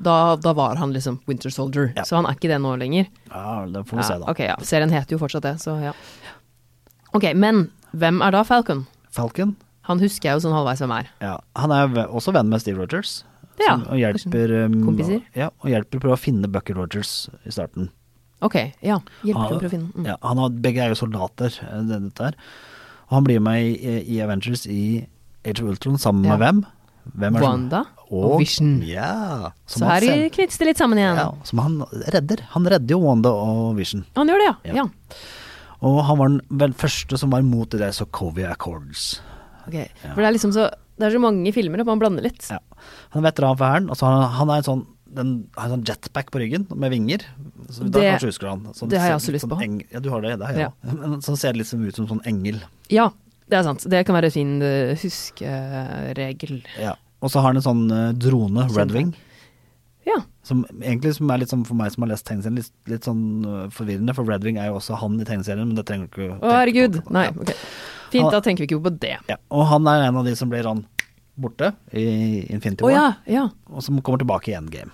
da, 0.02 0.34
da 0.34 0.52
var 0.52 0.74
han 0.82 0.92
liksom 0.92 1.20
Winter 1.30 1.50
Soldier, 1.54 1.92
Ja. 1.94 2.02
så 2.02 2.16
han 2.16 2.26
er 2.26 2.34
ikke 2.34 2.50
det 2.50 2.58
nå 2.60 2.74
lenger. 2.76 3.06
Ja, 3.30 3.64
det 3.70 3.84
får 3.86 3.96
vi 3.96 4.02
Ja, 4.02 4.08
se, 4.08 4.18
da. 4.18 4.26
ok, 4.34 4.38
ja. 4.40 4.56
Serien 4.66 4.90
heter 4.90 5.14
jo 5.14 5.18
fortsatt 5.22 5.42
det, 5.46 5.54
så 5.62 5.78
ja. 5.80 5.92
Ok, 7.14 7.32
men 7.34 7.70
hvem 7.92 8.22
er 8.22 8.30
da 8.36 8.42
Falcon? 8.44 8.86
Falcon, 9.10 9.56
Han 9.88 9.98
husker 9.98 10.28
jeg 10.30 10.38
jo 10.38 10.44
sånn 10.48 10.54
halvveis 10.54 10.80
hvem 10.84 10.92
er. 10.98 11.08
ja, 11.20 11.38
han 11.56 11.70
er 11.74 12.06
også 12.08 12.32
venn 12.36 12.48
med 12.48 12.60
Steve 12.62 12.78
Rogers. 12.78 13.24
Ja, 13.60 13.74
som, 13.74 13.82
og 13.92 13.98
hjelper 14.00 14.52
um, 14.66 14.76
kompiser. 14.86 15.22
Ja, 15.36 15.50
og 15.60 15.68
hjelper 15.68 16.00
prøve 16.00 16.14
å 16.16 16.20
finne 16.20 16.48
Bucky 16.48 16.72
Rogers 16.72 17.28
i 17.44 17.50
starten. 17.52 17.90
Ok, 18.40 18.54
ja. 18.80 19.00
Hjelper 19.26 19.40
Han- 19.40 19.50
prøve 19.58 19.66
å 19.68 19.72
finne 19.74 19.90
mm. 19.92 20.06
Ja, 20.06 20.16
han 20.22 20.38
har, 20.40 20.48
begge 20.64 20.80
er 20.84 20.88
jo 20.94 21.00
soldater, 21.02 21.52
eh, 21.66 21.82
det, 21.88 21.98
dette 22.06 22.24
her. 22.30 22.36
Og 23.10 23.16
han 23.18 23.24
blir 23.26 23.40
med 23.44 23.60
i, 23.60 23.96
i 24.14 24.20
Avengers 24.24 24.62
i 24.70 25.06
Age 25.44 25.60
of 25.60 25.68
Ultron 25.74 25.98
sammen 25.98 26.24
Ja. 26.24 26.36
med 26.36 26.40
hvem? 26.46 26.62
hvem 27.16 27.36
Wanda 27.40 27.84
og 28.12 28.38
Vision. 28.40 28.82
Ja. 28.86 29.50
Så 29.66 29.84
her 29.88 30.04
knyttes 30.30 30.58
det 30.60 30.66
litt 30.70 30.78
sammen 30.78 30.98
igjen. 31.00 31.16
ja, 31.16 31.32
som 31.44 31.58
han 31.58 31.78
redder. 32.12 32.42
Han 32.54 32.64
redder 32.68 32.92
jo 32.94 33.00
Wanda 33.02 33.30
og 33.34 33.74
Vision. 33.76 34.04
Han 34.16 34.28
gjør 34.28 34.38
det, 34.38 34.48
ja. 34.70 34.74
Ja. 34.84 34.84
Ja. 35.80 35.88
Og 35.88 36.04
han 36.04 36.18
var 36.18 36.28
den 36.66 36.72
første 36.76 37.16
som 37.18 37.30
var 37.32 37.40
imot 37.40 37.70
det 37.72 37.80
der 37.80 37.92
Sokovia 37.96 38.50
Accords. 38.52 39.20
Ok, 39.66 39.76
For 40.02 40.20
det 40.20 40.26
er 40.28 40.32
liksom 40.34 40.52
så 40.52 40.70
Det 40.98 41.06
er 41.08 41.14
så 41.16 41.20
mange 41.22 41.52
filmer 41.56 41.80
og 41.80 41.86
man 41.86 41.98
blander 42.00 42.22
litt. 42.22 42.44
Ja. 42.50 42.58
Han 43.14 43.22
er 43.24 43.30
veteran 43.30 43.56
for 43.56 43.64
hæren, 43.64 43.86
og 43.90 43.96
så 43.96 44.04
han, 44.04 44.26
han 44.36 44.50
er 44.50 44.56
en 44.60 44.66
sånn 44.66 44.86
den 45.10 45.30
har 45.56 45.66
en 45.66 45.72
sånn 45.80 45.86
jetpack 45.88 46.28
på 46.30 46.38
ryggen 46.38 46.68
med 46.78 46.92
vinger. 46.92 47.24
Så 47.68 47.82
da 47.90 47.98
Det- 47.98 48.12
kanskje 48.12 48.28
husker 48.30 48.48
han. 48.48 48.60
Sånn, 48.76 48.88
det 48.92 49.00
har 49.00 49.08
jeg 49.08 49.16
også 49.16 49.32
lyst 49.34 49.42
sånn 49.44 49.50
på. 49.50 49.62
Eng, 49.64 49.80
ja, 49.90 49.98
du 49.98 50.08
har 50.10 50.20
det, 50.22 50.36
det 50.38 50.46
har 50.46 50.54
jeg 50.54 50.60
Ja. 50.60 50.68
òg. 50.86 50.98
Men 51.00 51.20
Så 51.20 51.36
ser 51.36 51.52
det 51.52 51.58
litt 51.58 51.74
ut 51.74 51.96
som 51.96 52.06
sånn 52.06 52.22
engel. 52.26 52.60
Ja, 52.90 53.08
det 53.48 53.58
er 53.58 53.62
sant. 53.64 53.82
Det 53.90 54.06
kan 54.06 54.14
være 54.14 54.26
en 54.26 54.30
fin 54.30 54.62
uh, 54.62 54.94
huskeregel. 54.94 56.62
Ja. 56.78 56.94
Og 57.20 57.30
så 57.30 57.40
har 57.40 57.48
han 57.52 57.56
en 57.56 57.62
sånn 57.62 57.90
eh, 57.90 58.12
drone, 58.16 58.68
Red 58.74 58.92
Wing, 58.92 59.14
Ja. 60.06 60.16
som 60.42 60.62
egentlig 60.80 61.12
som 61.18 61.28
er 61.30 61.42
litt 61.42 61.50
sånn 61.52 61.64
for 61.68 61.76
meg 61.76 61.90
som 61.92 62.02
har 62.06 62.08
lest 62.14 62.24
tegneserien, 62.26 62.56
litt, 62.56 62.70
litt 62.88 63.04
sånn 63.04 63.22
eh, 63.44 63.66
forvirrende, 63.76 64.14
for 64.16 64.24
Red 64.24 64.42
Wing 64.46 64.56
er 64.58 64.70
jo 64.70 64.78
også 64.78 64.96
han 65.02 65.18
i 65.20 65.26
tegneserien, 65.28 65.66
men 65.68 65.76
det 65.76 65.84
trenger 65.90 66.08
du 66.08 66.22
ikke 66.22 66.38
Å, 66.40 66.54
herregud. 66.56 66.96
Nei, 67.12 67.26
ok. 67.34 67.52
Fint, 68.10 68.24
Han- 68.24 68.32
da 68.32 68.40
tenker 68.40 68.64
vi 68.64 68.70
ikke 68.70 68.80
på 68.86 68.94
det. 68.98 69.18
Ja. 69.28 69.36
Og 69.52 69.66
han 69.70 69.86
er 69.92 70.06
en 70.08 70.16
av 70.16 70.24
de 70.24 70.32
som 70.34 70.48
blir 70.50 70.64
han 70.66 70.86
borte 71.40 71.74
i 71.92 72.46
Infinity 72.52 72.82
War, 72.84 72.92
War, 72.92 73.18
ja, 73.26 73.32
ja. 73.32 73.44
og 73.70 73.82
som 73.84 74.00
kommer 74.02 74.18
tilbake 74.24 74.48
i 74.52 74.56
Endgame. 74.56 74.90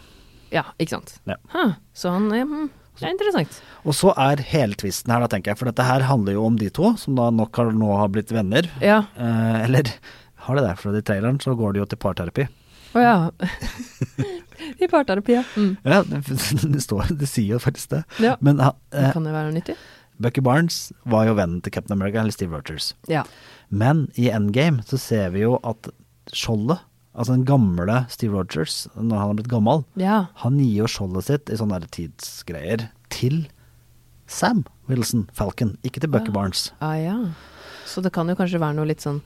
Ja, 0.52 0.64
ikke 0.78 0.96
sant. 0.98 1.16
Ja. 1.26 1.36
Huh. 1.54 1.72
Så 1.94 2.10
han 2.12 2.28
ja, 2.34 2.42
hm, 2.44 2.68
Det 2.98 3.06
er 3.08 3.12
interessant. 3.12 3.56
Og 3.84 3.92
så 3.94 4.12
er 4.16 4.40
hele 4.50 4.74
tvisten 4.78 5.10
her, 5.12 5.20
da, 5.20 5.26
tenker 5.28 5.52
jeg, 5.52 5.58
for 5.58 5.68
dette 5.70 5.84
her 5.84 6.00
handler 6.08 6.32
jo 6.32 6.44
om 6.46 6.56
de 6.56 6.68
to, 6.70 6.94
som 6.96 7.14
da 7.18 7.30
nok 7.30 7.54
har, 7.60 7.72
nå 7.76 7.90
har 7.98 8.08
blitt 8.08 8.30
venner. 8.32 8.68
Ja. 8.80 9.02
Eh, 9.18 9.64
eller 9.66 9.90
har 10.46 10.56
det 10.56 10.62
det, 10.64 10.78
for 10.80 10.96
i 10.96 11.02
traileren 11.02 11.38
så 11.42 11.54
går 11.58 11.74
de 11.74 11.82
jo 11.82 11.88
til 11.90 11.98
parterapi. 12.00 12.46
Å 12.96 13.02
ja. 13.02 13.16
I 14.82 14.88
parterapi, 14.88 15.36
ja. 15.36 15.42
Mm. 15.56 15.76
Ja, 15.84 16.00
det, 16.08 16.22
det 16.74 16.80
står, 16.84 17.12
det 17.20 17.28
sier 17.30 17.56
jo 17.56 17.60
faktisk 17.62 17.92
det. 17.92 18.02
Ja. 18.24 18.36
Men 18.40 18.60
han, 18.64 18.76
Det 18.92 19.04
eh, 19.10 19.12
kan 19.14 19.26
jo 19.28 19.34
være 19.36 19.52
nyttig. 19.54 19.76
Bucky 20.22 20.40
Barnes 20.40 20.78
var 21.04 21.26
jo 21.28 21.34
vennen 21.36 21.60
til 21.60 21.74
Captain 21.76 21.92
America, 21.98 22.22
eller 22.22 22.32
Steve 22.32 22.56
Rogers. 22.56 22.94
Ja. 23.10 23.26
Men 23.68 24.06
i 24.16 24.30
Endgame 24.32 24.80
så 24.88 24.96
ser 25.00 25.28
vi 25.34 25.42
jo 25.44 25.58
at 25.66 25.90
skjoldet, 26.32 26.80
altså 27.12 27.36
den 27.36 27.44
gamle 27.48 27.98
Steve 28.12 28.32
Rogers, 28.36 28.86
når 28.96 29.20
han 29.20 29.28
har 29.28 29.36
blitt 29.42 29.52
gammel, 29.52 29.84
Ja. 30.00 30.22
han 30.40 30.56
gir 30.62 30.82
jo 30.86 30.88
skjoldet 30.88 31.28
sitt 31.28 31.52
i 31.52 31.58
sånne 31.60 31.82
tidsgreier 31.92 32.88
til 33.12 33.44
Sam 34.26 34.64
Wilson, 34.88 35.28
Falcon, 35.36 35.76
ikke 35.86 36.00
til 36.02 36.10
Bucky. 36.10 36.32
Barnes. 36.34 36.70
Ah, 36.80 36.96
ja. 36.98 37.16
Så 37.86 38.00
det 38.02 38.12
kan 38.16 38.26
jo 38.32 38.34
kanskje 38.38 38.58
være 38.62 38.74
noe 38.80 38.88
litt 38.88 39.04
sånn 39.04 39.20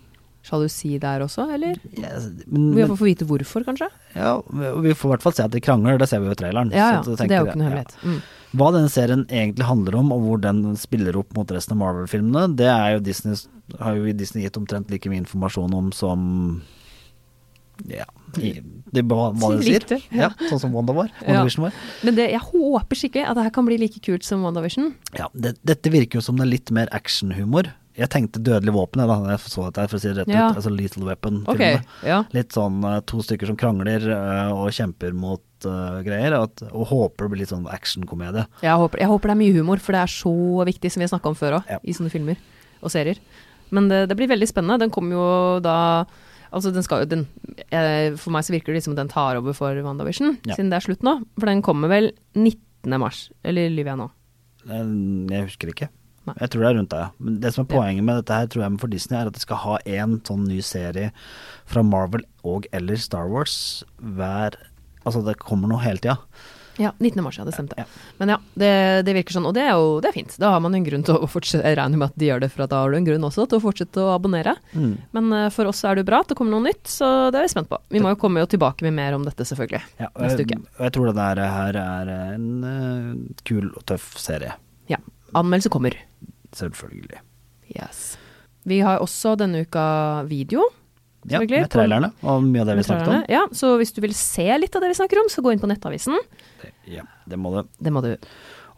sjalusi 0.47 0.95
der 1.03 1.23
også, 1.25 1.45
eller? 1.55 1.77
Yes, 1.93 2.31
men, 2.47 2.73
Vi 2.77 2.87
får 2.89 2.97
få 2.97 3.09
vite 3.11 3.29
hvorfor, 3.29 3.65
kanskje? 3.67 3.91
ja, 4.17 4.35
vi 4.49 4.95
får 4.97 5.09
i 5.09 5.13
hvert 5.15 5.25
fall 5.25 5.37
se 5.37 5.45
at 5.45 5.53
de 5.55 5.61
krangler, 5.63 5.99
det 6.01 6.09
ser 6.11 6.23
vi 6.23 6.31
jo 6.31 6.37
i 6.37 6.41
traileren. 6.41 6.73
Ja, 6.75 6.97
ja. 6.97 7.03
Det 7.05 7.29
er 7.29 7.43
jo 7.43 7.51
ikke 7.51 7.61
noe 7.61 7.69
ja. 7.69 7.71
hemmelighet. 7.71 7.97
Mm. 8.03 8.21
Hva 8.51 8.73
denne 8.75 8.91
serien 8.91 9.25
egentlig 9.29 9.69
handler 9.69 10.01
om, 10.01 10.11
og 10.17 10.25
hvor 10.25 10.41
den 10.43 10.65
spiller 10.81 11.19
opp 11.21 11.37
mot 11.37 11.53
resten 11.55 11.77
av 11.77 11.83
Marvel-filmene, 11.85 12.49
det 12.59 12.71
er 12.73 12.97
jo 12.97 13.03
Disney 13.07 13.39
har 13.79 13.97
jo 13.99 14.13
Disney 14.17 14.45
gitt 14.47 14.59
omtrent 14.59 14.91
like 14.91 15.11
mye 15.11 15.23
informasjon 15.23 15.75
om 15.77 15.91
som 15.95 16.23
Ja, 17.87 18.05
i, 18.37 18.59
det, 18.93 19.07
hva, 19.09 19.31
hva 19.33 19.55
det 19.57 19.65
sier. 19.69 20.03
Ja. 20.13 20.29
ja. 20.29 20.49
sånn 20.51 20.61
som 20.61 20.75
Wanda 20.77 20.95
var. 20.97 21.13
WandaVision 21.23 21.69
var. 21.69 21.77
Men 22.05 22.19
det, 22.19 22.27
jeg 22.35 22.43
håper 22.51 22.99
skikkelig 22.99 23.29
at 23.31 23.39
det 23.39 23.47
her 23.47 23.55
kan 23.55 23.69
bli 23.69 23.79
like 23.81 24.03
kult 24.05 24.27
som 24.27 24.45
WandaVision. 24.45 24.93
Ja, 25.17 25.31
det, 25.33 25.55
dette 25.67 25.93
virker 25.93 26.21
jo 26.21 26.27
som 26.27 26.41
det 26.41 26.45
er 26.49 26.53
litt 26.57 26.75
mer 26.75 26.91
actionhumor. 26.97 27.71
Jeg 28.01 28.09
tenkte 28.13 28.41
Dødelig 28.41 28.73
våpen 28.73 29.03
da 29.05 29.17
jeg 29.35 29.43
så 29.45 29.67
dette 29.69 29.85
for 29.91 29.99
å 29.99 30.01
si 30.01 30.09
det 30.09 30.23
rett 30.23 30.33
Ja. 30.33 30.47
ut. 30.51 30.57
Altså 30.61 30.73
Lethal 30.73 31.05
Weapon-filmene. 31.05 31.85
ja. 32.07 32.23
Litt 32.33 32.57
sånn 32.57 32.79
eh, 32.89 33.01
to 33.05 33.21
stykker 33.27 33.47
som 33.51 33.59
krangler 33.61 34.07
eh, 34.09 34.53
og 34.57 34.71
kjemper 34.73 35.13
mot 35.13 35.43
uh, 35.69 36.01
greier, 36.03 36.33
at, 36.41 36.63
og 36.73 36.87
håper 36.89 37.27
det 37.27 37.31
blir 37.35 37.41
litt 37.43 37.51
sånn 37.53 37.67
actionkomedie. 37.69 38.47
Jeg 38.65 38.79
håper, 38.81 38.99
jeg 39.03 39.11
håper 39.11 39.29
det 39.29 39.35
er 39.37 39.41
mye 39.43 39.53
humor, 39.59 39.77
for 39.85 39.93
det 39.93 40.01
er 40.01 40.13
så 40.15 40.33
viktig, 40.65 40.91
som 40.91 41.01
vi 41.03 41.05
har 41.05 41.13
snakka 41.13 41.29
om 41.29 41.37
før 41.37 41.59
òg, 41.61 41.69
Ja. 41.69 41.79
i 41.85 41.93
sånne 41.93 42.11
filmer 42.11 42.41
og 42.81 42.91
serier. 42.91 43.21
Men 43.71 43.89
det, 43.93 44.09
det 44.09 44.17
blir 44.17 44.27
veldig 44.33 44.49
spennende. 44.49 44.81
Den 44.81 44.91
kommer 44.91 45.13
jo 45.21 45.61
da 45.61 45.77
Altså, 46.51 46.73
den 46.75 46.83
skal 46.83 47.05
jo 47.05 47.07
den, 47.07 47.21
For 48.19 48.33
meg 48.35 48.43
så 48.43 48.51
virker 48.51 48.73
det 48.75 48.81
liksom 48.81 48.97
den 48.99 49.07
tar 49.07 49.37
over 49.39 49.53
for 49.55 49.71
WandaVision, 49.85 50.39
Ja. 50.49 50.57
siden 50.57 50.71
det 50.73 50.81
er 50.81 50.87
slutt 50.89 51.05
nå. 51.07 51.21
For 51.39 51.47
den 51.47 51.63
kommer 51.63 51.87
vel 51.93 52.11
19. 52.35 52.99
mars, 52.99 53.31
eller 53.45 53.69
lyver 53.71 53.93
jeg 53.93 54.01
nå? 54.01 54.09
Jeg 55.31 55.45
husker 55.47 55.71
ikke. 55.71 55.89
Nei. 56.29 56.37
Jeg 56.37 56.53
tror 56.53 56.63
det 56.63 56.69
er 56.71 56.77
rundt 56.77 56.93
det. 56.93 57.05
Men 57.19 57.37
det 57.41 57.53
som 57.55 57.65
er 57.65 57.71
poenget 57.71 58.05
med 58.07 58.21
dette 58.21 58.37
her, 58.37 58.49
tror 58.53 58.65
jeg 58.67 58.81
for 58.83 58.93
Disney, 58.93 59.17
er 59.19 59.31
at 59.31 59.37
de 59.37 59.43
skal 59.43 59.63
ha 59.65 59.77
en 59.99 60.19
sånn 60.27 60.45
ny 60.49 60.61
serie 60.65 61.13
fra 61.71 61.85
Marvel 61.87 62.27
og 62.45 62.69
eller 62.77 63.01
Star 63.01 63.31
Wars 63.31 63.85
hver 64.01 64.59
Altså 65.01 65.23
det 65.25 65.39
kommer 65.41 65.71
noe 65.71 65.81
hele 65.81 65.97
tida. 65.97 66.19
Ja, 66.81 66.93
19. 66.99 67.25
mars, 67.25 67.39
ja, 67.39 67.45
det 67.45 67.53
stemte. 67.53 67.75
Ja. 67.77 67.85
Men 68.17 68.29
ja, 68.29 68.37
det, 68.55 68.71
det 69.05 69.15
virker 69.17 69.37
sånn, 69.37 69.47
og 69.51 69.53
det 69.57 69.67
er 69.67 69.75
jo 69.77 69.99
det 70.01 70.11
er 70.11 70.17
fint. 70.17 70.37
Da 70.41 70.53
har 70.55 70.63
man 70.65 70.77
en 70.77 70.87
grunn 70.87 71.05
til 71.05 71.19
å 71.19 71.29
fortsette, 71.29 71.65
jeg 71.67 71.77
regner 71.77 72.01
med 72.01 72.13
at 72.13 72.17
de 72.21 72.31
gjør 72.31 72.41
det, 72.45 72.49
for 72.55 72.65
da 72.65 72.81
har 72.81 72.93
du 72.93 72.97
en 72.97 73.09
grunn 73.09 73.27
også 73.29 73.45
til 73.51 73.61
å 73.61 73.65
fortsette 73.65 74.01
å 74.01 74.15
abonnere. 74.15 74.55
Mm. 74.73 74.95
Men 75.17 75.29
eh, 75.37 75.49
for 75.53 75.69
oss 75.69 75.83
er 75.85 75.99
det 75.99 76.07
jo 76.07 76.11
bra 76.13 76.23
at 76.25 76.33
det 76.33 76.39
kommer 76.39 76.57
noe 76.57 76.65
nytt, 76.71 76.85
så 76.89 77.11
det 77.29 77.41
er 77.41 77.49
vi 77.49 77.53
spent 77.53 77.69
på. 77.73 77.81
Vi 77.93 78.01
må 78.01 78.15
jo 78.15 78.21
komme 78.23 78.41
jo 78.41 78.49
tilbake 78.55 78.87
med 78.87 78.97
mer 78.97 79.19
om 79.19 79.27
dette, 79.29 79.45
selvfølgelig. 79.51 79.83
Ja, 80.01 80.09
og 80.09 80.25
Neste 80.25 80.47
uke. 80.47 80.61
og 80.79 80.85
jeg 80.87 80.97
tror 80.97 81.11
det 81.11 81.17
der 81.21 81.43
her 81.59 81.81
er 81.83 82.13
en 82.17 82.49
uh, 82.65 83.41
kul 83.45 83.73
og 83.75 83.85
tøff 83.91 84.15
serie. 84.21 84.57
Ja. 84.91 85.03
Anmeldelse 85.39 85.73
kommer. 85.73 85.97
Selvfølgelig. 86.57 87.21
Yes. 87.77 88.19
Vi 88.69 88.81
har 88.85 89.01
også 89.03 89.37
denne 89.41 89.63
uka 89.65 89.85
video. 90.29 90.67
Ja, 91.29 91.43
med 91.45 91.69
trailerne 91.69 92.15
og 92.25 92.47
mye 92.47 92.63
av 92.63 92.71
det 92.71 92.79
vi 92.79 92.85
snakket 92.87 93.11
om. 93.13 93.25
Ja, 93.29 93.43
så 93.53 93.75
hvis 93.77 93.93
du 93.93 94.01
vil 94.01 94.15
se 94.17 94.47
litt 94.57 94.73
av 94.77 94.81
det 94.81 94.89
vi 94.95 94.97
snakker 95.03 95.21
om, 95.21 95.29
så 95.29 95.43
gå 95.45 95.53
inn 95.53 95.61
på 95.61 95.69
Nettavisen. 95.69 96.17
Ja, 96.89 97.05
det 97.29 97.37
må 97.37 97.53
du. 97.53 97.69
Det 97.77 97.93
må 97.93 98.01
du. 98.05 98.15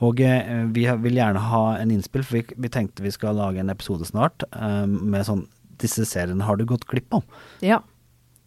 Og 0.03 0.19
eh, 0.27 0.65
vi 0.75 0.89
vil 1.05 1.19
gjerne 1.21 1.43
ha 1.53 1.63
en 1.79 1.93
innspill, 1.95 2.25
for 2.27 2.41
vi, 2.41 2.57
vi 2.65 2.71
tenkte 2.73 3.05
vi 3.05 3.13
skal 3.15 3.39
lage 3.39 3.63
en 3.63 3.71
episode 3.71 4.09
snart 4.09 4.43
eh, 4.51 4.87
med 4.87 5.27
sånn 5.29 5.47
Disse 5.83 6.05
seriene 6.07 6.45
har 6.47 6.59
du 6.59 6.63
gått 6.69 6.85
glipp 6.87 7.15
av. 7.17 7.23
Ja. 7.65 7.81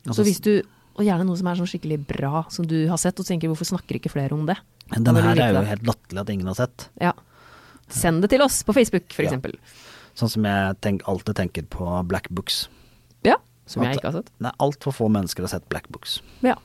Altså, 0.05 0.21
Så 0.21 0.25
hvis 0.27 0.39
du 0.43 0.51
Og 0.95 1.01
gjerne 1.03 1.25
noe 1.27 1.35
som 1.35 1.49
er 1.51 1.57
sånn 1.59 1.67
skikkelig 1.67 1.97
bra, 2.07 2.45
som 2.53 2.67
du 2.69 2.77
har 2.87 2.99
sett, 3.01 3.19
og 3.19 3.27
tenker 3.27 3.51
hvorfor 3.51 3.67
snakker 3.67 3.97
ikke 3.97 4.11
flere 4.13 4.31
om 4.35 4.45
det? 4.47 4.55
Men 4.93 5.03
Da 5.03 5.11
den 5.11 5.25
her 5.25 5.41
er 5.43 5.57
jo 5.57 5.63
helt 5.67 5.87
latterlig 5.89 6.21
at 6.21 6.31
ingen 6.31 6.47
har 6.51 6.55
sett. 6.59 6.85
Ja. 7.01 7.11
Send 7.89 8.21
det 8.25 8.29
til 8.31 8.41
oss 8.41 8.63
på 8.63 8.73
Facebook, 8.73 9.11
for 9.13 9.23
Ja. 9.23 9.29
eksempel. 9.29 9.55
Sånn 10.15 10.29
som 10.31 10.43
jeg 10.47 10.81
tenk, 10.81 11.01
alltid 11.07 11.35
tenker 11.35 11.63
på 11.69 12.07
Black 12.07 12.29
Books. 12.29 12.67
Ja. 13.23 13.35
Som 13.65 13.81
At- 13.83 13.89
jeg 13.93 13.97
ikke 13.99 14.11
har 14.11 14.21
sett. 14.23 14.31
Nei, 14.39 14.51
altfor 14.59 14.93
få 14.93 15.09
mennesker 15.11 15.41
har 15.43 15.47
sett 15.49 15.67
Black 15.69 15.87
Books. 15.89 16.21
Ja. 16.41 16.55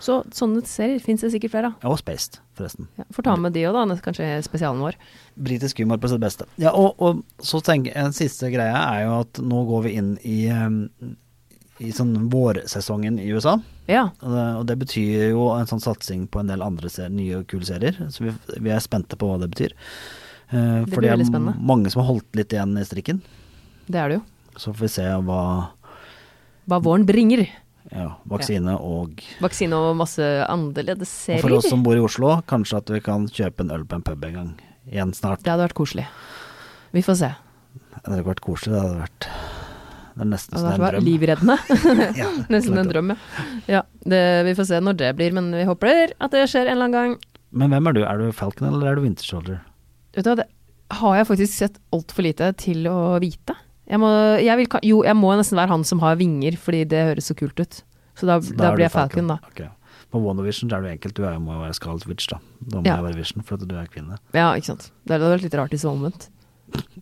Så 0.00 0.24
sånne 0.32 0.62
serier 0.64 0.98
fins 0.98 1.20
det 1.20 1.30
sikkert 1.32 1.50
flere 1.50 1.66
av. 1.66 1.90
Og 1.92 1.98
Spaced, 1.98 2.38
forresten. 2.56 2.86
Ja, 2.96 3.04
Får 3.12 3.22
ta 3.22 3.36
med 3.36 3.52
de 3.52 3.64
òg, 3.68 3.74
da. 3.88 3.96
Kanskje 3.96 4.42
spesialen 4.42 4.80
vår. 4.80 4.94
Britisk 5.38 5.76
humor 5.78 5.98
på 5.98 6.08
sitt 6.08 6.20
beste. 6.20 6.46
Ja, 6.56 6.70
og, 6.72 6.94
og 6.98 7.22
så 7.38 7.60
tenker 7.62 7.92
jeg, 7.92 7.96
en 7.96 8.12
siste 8.12 8.48
greie 8.50 8.72
er 8.72 9.04
jo 9.04 9.20
at 9.20 9.32
nå 9.34 9.66
går 9.68 9.82
vi 9.84 9.92
inn 9.98 10.16
i, 10.24 10.48
i 11.80 11.90
sånn 11.92 12.30
vårsesongen 12.32 13.18
i 13.20 13.28
USA. 13.32 13.58
Ja. 13.88 14.06
Og 14.22 14.32
det, 14.32 14.46
det 14.72 14.78
betyr 14.86 15.30
jo 15.34 15.50
en 15.52 15.66
sånn 15.66 15.80
satsing 15.84 16.26
på 16.28 16.40
en 16.40 16.46
del 16.48 16.62
andre 16.62 16.88
ser, 16.88 17.10
nye 17.12 17.40
og 17.40 17.46
kule 17.52 17.64
serier. 17.68 17.92
Så 18.08 18.24
vi, 18.24 18.32
vi 18.58 18.70
er 18.70 18.80
spente 18.80 19.16
på 19.20 19.28
hva 19.28 19.38
det 19.42 19.50
betyr. 19.54 19.72
Eh, 20.50 20.84
Det 20.84 20.90
for 20.92 21.00
blir 21.02 21.16
det 21.16 21.26
er 21.30 21.54
mange 21.60 21.90
som 21.90 22.02
har 22.02 22.08
holdt 22.12 22.34
litt 22.36 22.52
igjen 22.52 22.76
i 22.78 22.84
strikken. 22.84 23.20
Det 23.90 23.98
er 23.98 24.08
det 24.08 24.16
jo. 24.20 24.22
Så 24.58 24.72
får 24.74 24.80
vi 24.86 24.88
se 24.88 25.02
hva 25.02 25.42
Hva 26.68 26.78
våren 26.82 27.06
bringer. 27.06 27.46
ja, 27.90 28.08
vaksine 28.28 28.74
og 28.78 29.22
Vaksine 29.40 29.72
og 29.74 29.96
masse 29.96 30.22
annerledes 30.48 31.08
Og 31.08 31.24
serier. 31.26 31.40
for 31.42 31.50
oss 31.56 31.68
som 31.70 31.82
bor 31.82 31.96
i 31.96 32.00
Oslo, 32.02 32.42
kanskje 32.46 32.76
at 32.78 32.90
vi 32.90 33.00
kan 33.00 33.26
kjøpe 33.26 33.60
en 33.64 33.70
øl 33.70 33.84
på 33.84 33.94
en 33.96 34.02
pub 34.02 34.24
en 34.24 34.32
gang. 34.34 34.50
Igjen 34.90 35.12
snart. 35.14 35.42
Det 35.42 35.50
hadde 35.50 35.68
vært 35.68 35.74
koselig. 35.78 36.06
Vi 36.92 37.02
får 37.02 37.16
se. 37.16 37.30
Det 38.02 38.06
hadde 38.10 38.24
vært 38.26 38.40
koselig, 38.40 38.72
det 38.74 38.80
hadde 38.82 39.00
vært 39.04 39.26
Det 40.14 40.22
er 40.22 40.30
nesten 40.30 40.58
Det 40.58 40.72
en 40.74 40.80
drøm. 40.80 41.04
livreddende. 41.06 41.56
Ja, 42.20 42.28
Nesten 42.50 42.78
en 42.78 42.88
drøm, 42.90 43.10
ja. 43.14 43.16
ja 43.68 43.82
det, 44.04 44.44
vi 44.46 44.54
får 44.58 44.66
se 44.66 44.80
når 44.82 44.96
det 44.98 45.16
blir, 45.16 45.32
men 45.32 45.50
vi 45.54 45.64
håper 45.64 46.12
at 46.20 46.30
det 46.34 46.48
skjer 46.50 46.66
en 46.66 46.72
eller 46.76 46.84
annen 46.90 46.92
gang. 46.92 47.18
Men 47.52 47.70
hvem 47.70 47.86
er 47.88 47.92
du? 47.92 48.02
Er 48.04 48.18
du 48.18 48.32
Falcon 48.32 48.68
eller 48.68 48.90
er 48.92 48.94
du 48.96 49.02
Winter 49.02 49.24
Soldier? 49.24 49.60
Vet 50.16 50.26
du 50.26 50.30
hva, 50.32 50.36
det 50.42 50.48
har 51.00 51.16
jeg 51.20 51.26
faktisk 51.28 51.52
sett 51.54 51.76
altfor 51.94 52.26
lite 52.26 52.48
til 52.58 52.86
å 52.90 52.96
vite. 53.22 53.54
Jeg 53.90 53.98
må, 54.02 54.08
jeg 54.42 54.56
vil, 54.58 54.68
jo, 54.86 55.02
jeg 55.06 55.16
må 55.18 55.32
nesten 55.38 55.58
være 55.58 55.70
han 55.74 55.84
som 55.86 56.00
har 56.02 56.18
vinger, 56.18 56.56
fordi 56.58 56.84
det 56.90 57.04
høres 57.12 57.30
så 57.30 57.36
kult 57.38 57.58
ut. 57.62 57.82
Så 58.18 58.26
da, 58.28 58.40
Så 58.42 58.54
da, 58.54 58.68
da 58.68 58.72
blir 58.74 58.86
jeg 58.86 58.94
Falcon, 58.94 59.30
da. 59.30 59.38
Okay. 59.50 59.70
På 60.10 60.18
WandaVision 60.24 60.70
er 60.74 60.82
det 60.82 60.90
jo 60.90 60.96
enkelt, 60.98 61.14
du 61.18 61.24
er, 61.26 61.38
må 61.42 61.54
jo 61.54 61.62
være 61.62 61.76
Scarlet 61.78 62.06
Witch, 62.10 62.26
da. 62.32 62.40
Da 62.66 62.80
må 62.82 62.86
Ja. 62.86 62.96
jeg 62.98 63.06
være 63.06 63.18
Vision, 63.22 63.42
for 63.46 63.54
at 63.58 63.66
du 63.70 63.74
er 63.78 63.86
kvinne. 63.90 64.18
Ja, 64.34 64.48
ikke 64.58 64.72
sant. 64.72 64.90
Det 65.06 65.14
hadde 65.16 65.30
vært 65.36 65.44
litt 65.46 65.54
rart 65.58 65.70
hvis 65.74 65.84
det 65.86 65.90
var 65.90 65.98
omvendt. 65.98 66.28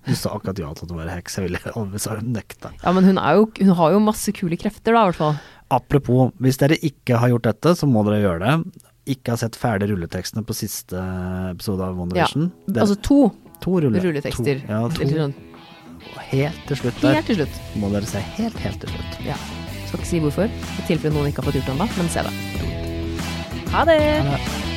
Du 0.09 0.15
sa 0.17 0.31
akkurat 0.33 0.61
ja 0.61 0.69
til 0.77 0.93
å 0.93 0.97
være 0.97 1.15
heks, 1.17 1.37
jeg 1.41 1.49
ville 1.49 1.99
sa 2.05 2.17
nekta. 2.25 2.73
Ja, 2.85 2.93
men 2.97 3.05
hun, 3.09 3.19
er 3.21 3.37
jo, 3.41 3.49
hun 3.61 3.75
har 3.81 3.93
jo 3.97 4.01
masse 4.05 4.33
kule 4.37 4.57
krefter, 4.61 4.93
da, 4.97 5.03
i 5.07 5.11
hvert 5.11 5.21
fall. 5.21 5.41
Apropos, 5.73 6.31
hvis 6.41 6.57
dere 6.61 6.79
ikke 6.81 7.19
har 7.21 7.29
gjort 7.33 7.49
dette, 7.51 7.75
så 7.77 7.89
må 7.89 8.05
dere 8.07 8.23
gjøre 8.23 8.41
det. 8.45 8.85
Ikke 9.09 9.33
har 9.35 9.41
sett 9.41 9.57
ferdig 9.57 9.89
rulletekstene 9.91 10.45
på 10.45 10.55
siste 10.57 11.01
episode 11.55 11.81
av 11.81 11.95
Ja. 11.95 11.99
WandaVision. 12.03 12.51
Dere- 12.69 12.85
Altså 12.85 12.97
to 13.03 13.21
to 13.61 13.79
rulle, 13.81 13.99
rulletekster. 14.05 14.61
To, 14.61 14.73
ja, 14.73 14.89
to. 14.89 15.03
Eller 15.03 15.23
sånn 15.25 15.35
Helt 16.29 16.67
til 16.69 16.77
slutt 16.77 17.01
der 17.01 17.15
helt 17.15 17.27
til 17.27 17.37
slutt. 17.41 17.57
må 17.81 17.91
dere 17.91 18.07
se 18.07 18.21
helt, 18.37 18.57
helt 18.63 18.81
til 18.81 18.91
slutt. 18.91 19.19
Ja. 19.25 19.35
Skal 19.89 19.99
ikke 20.01 20.07
si 20.07 20.21
hvorfor, 20.21 20.45
i 20.45 20.83
tilfelle 20.87 21.15
noen 21.15 21.33
ikke 21.33 21.43
har 21.43 21.49
fått 21.51 21.57
gjort 21.59 21.67
det 21.67 21.75
ennå, 21.75 21.89
men 21.97 22.09
se 22.13 22.23
det. 22.23 22.33
Ha 23.73 23.85
det! 23.85 23.99
Ha 24.23 24.37
det. 24.37 24.68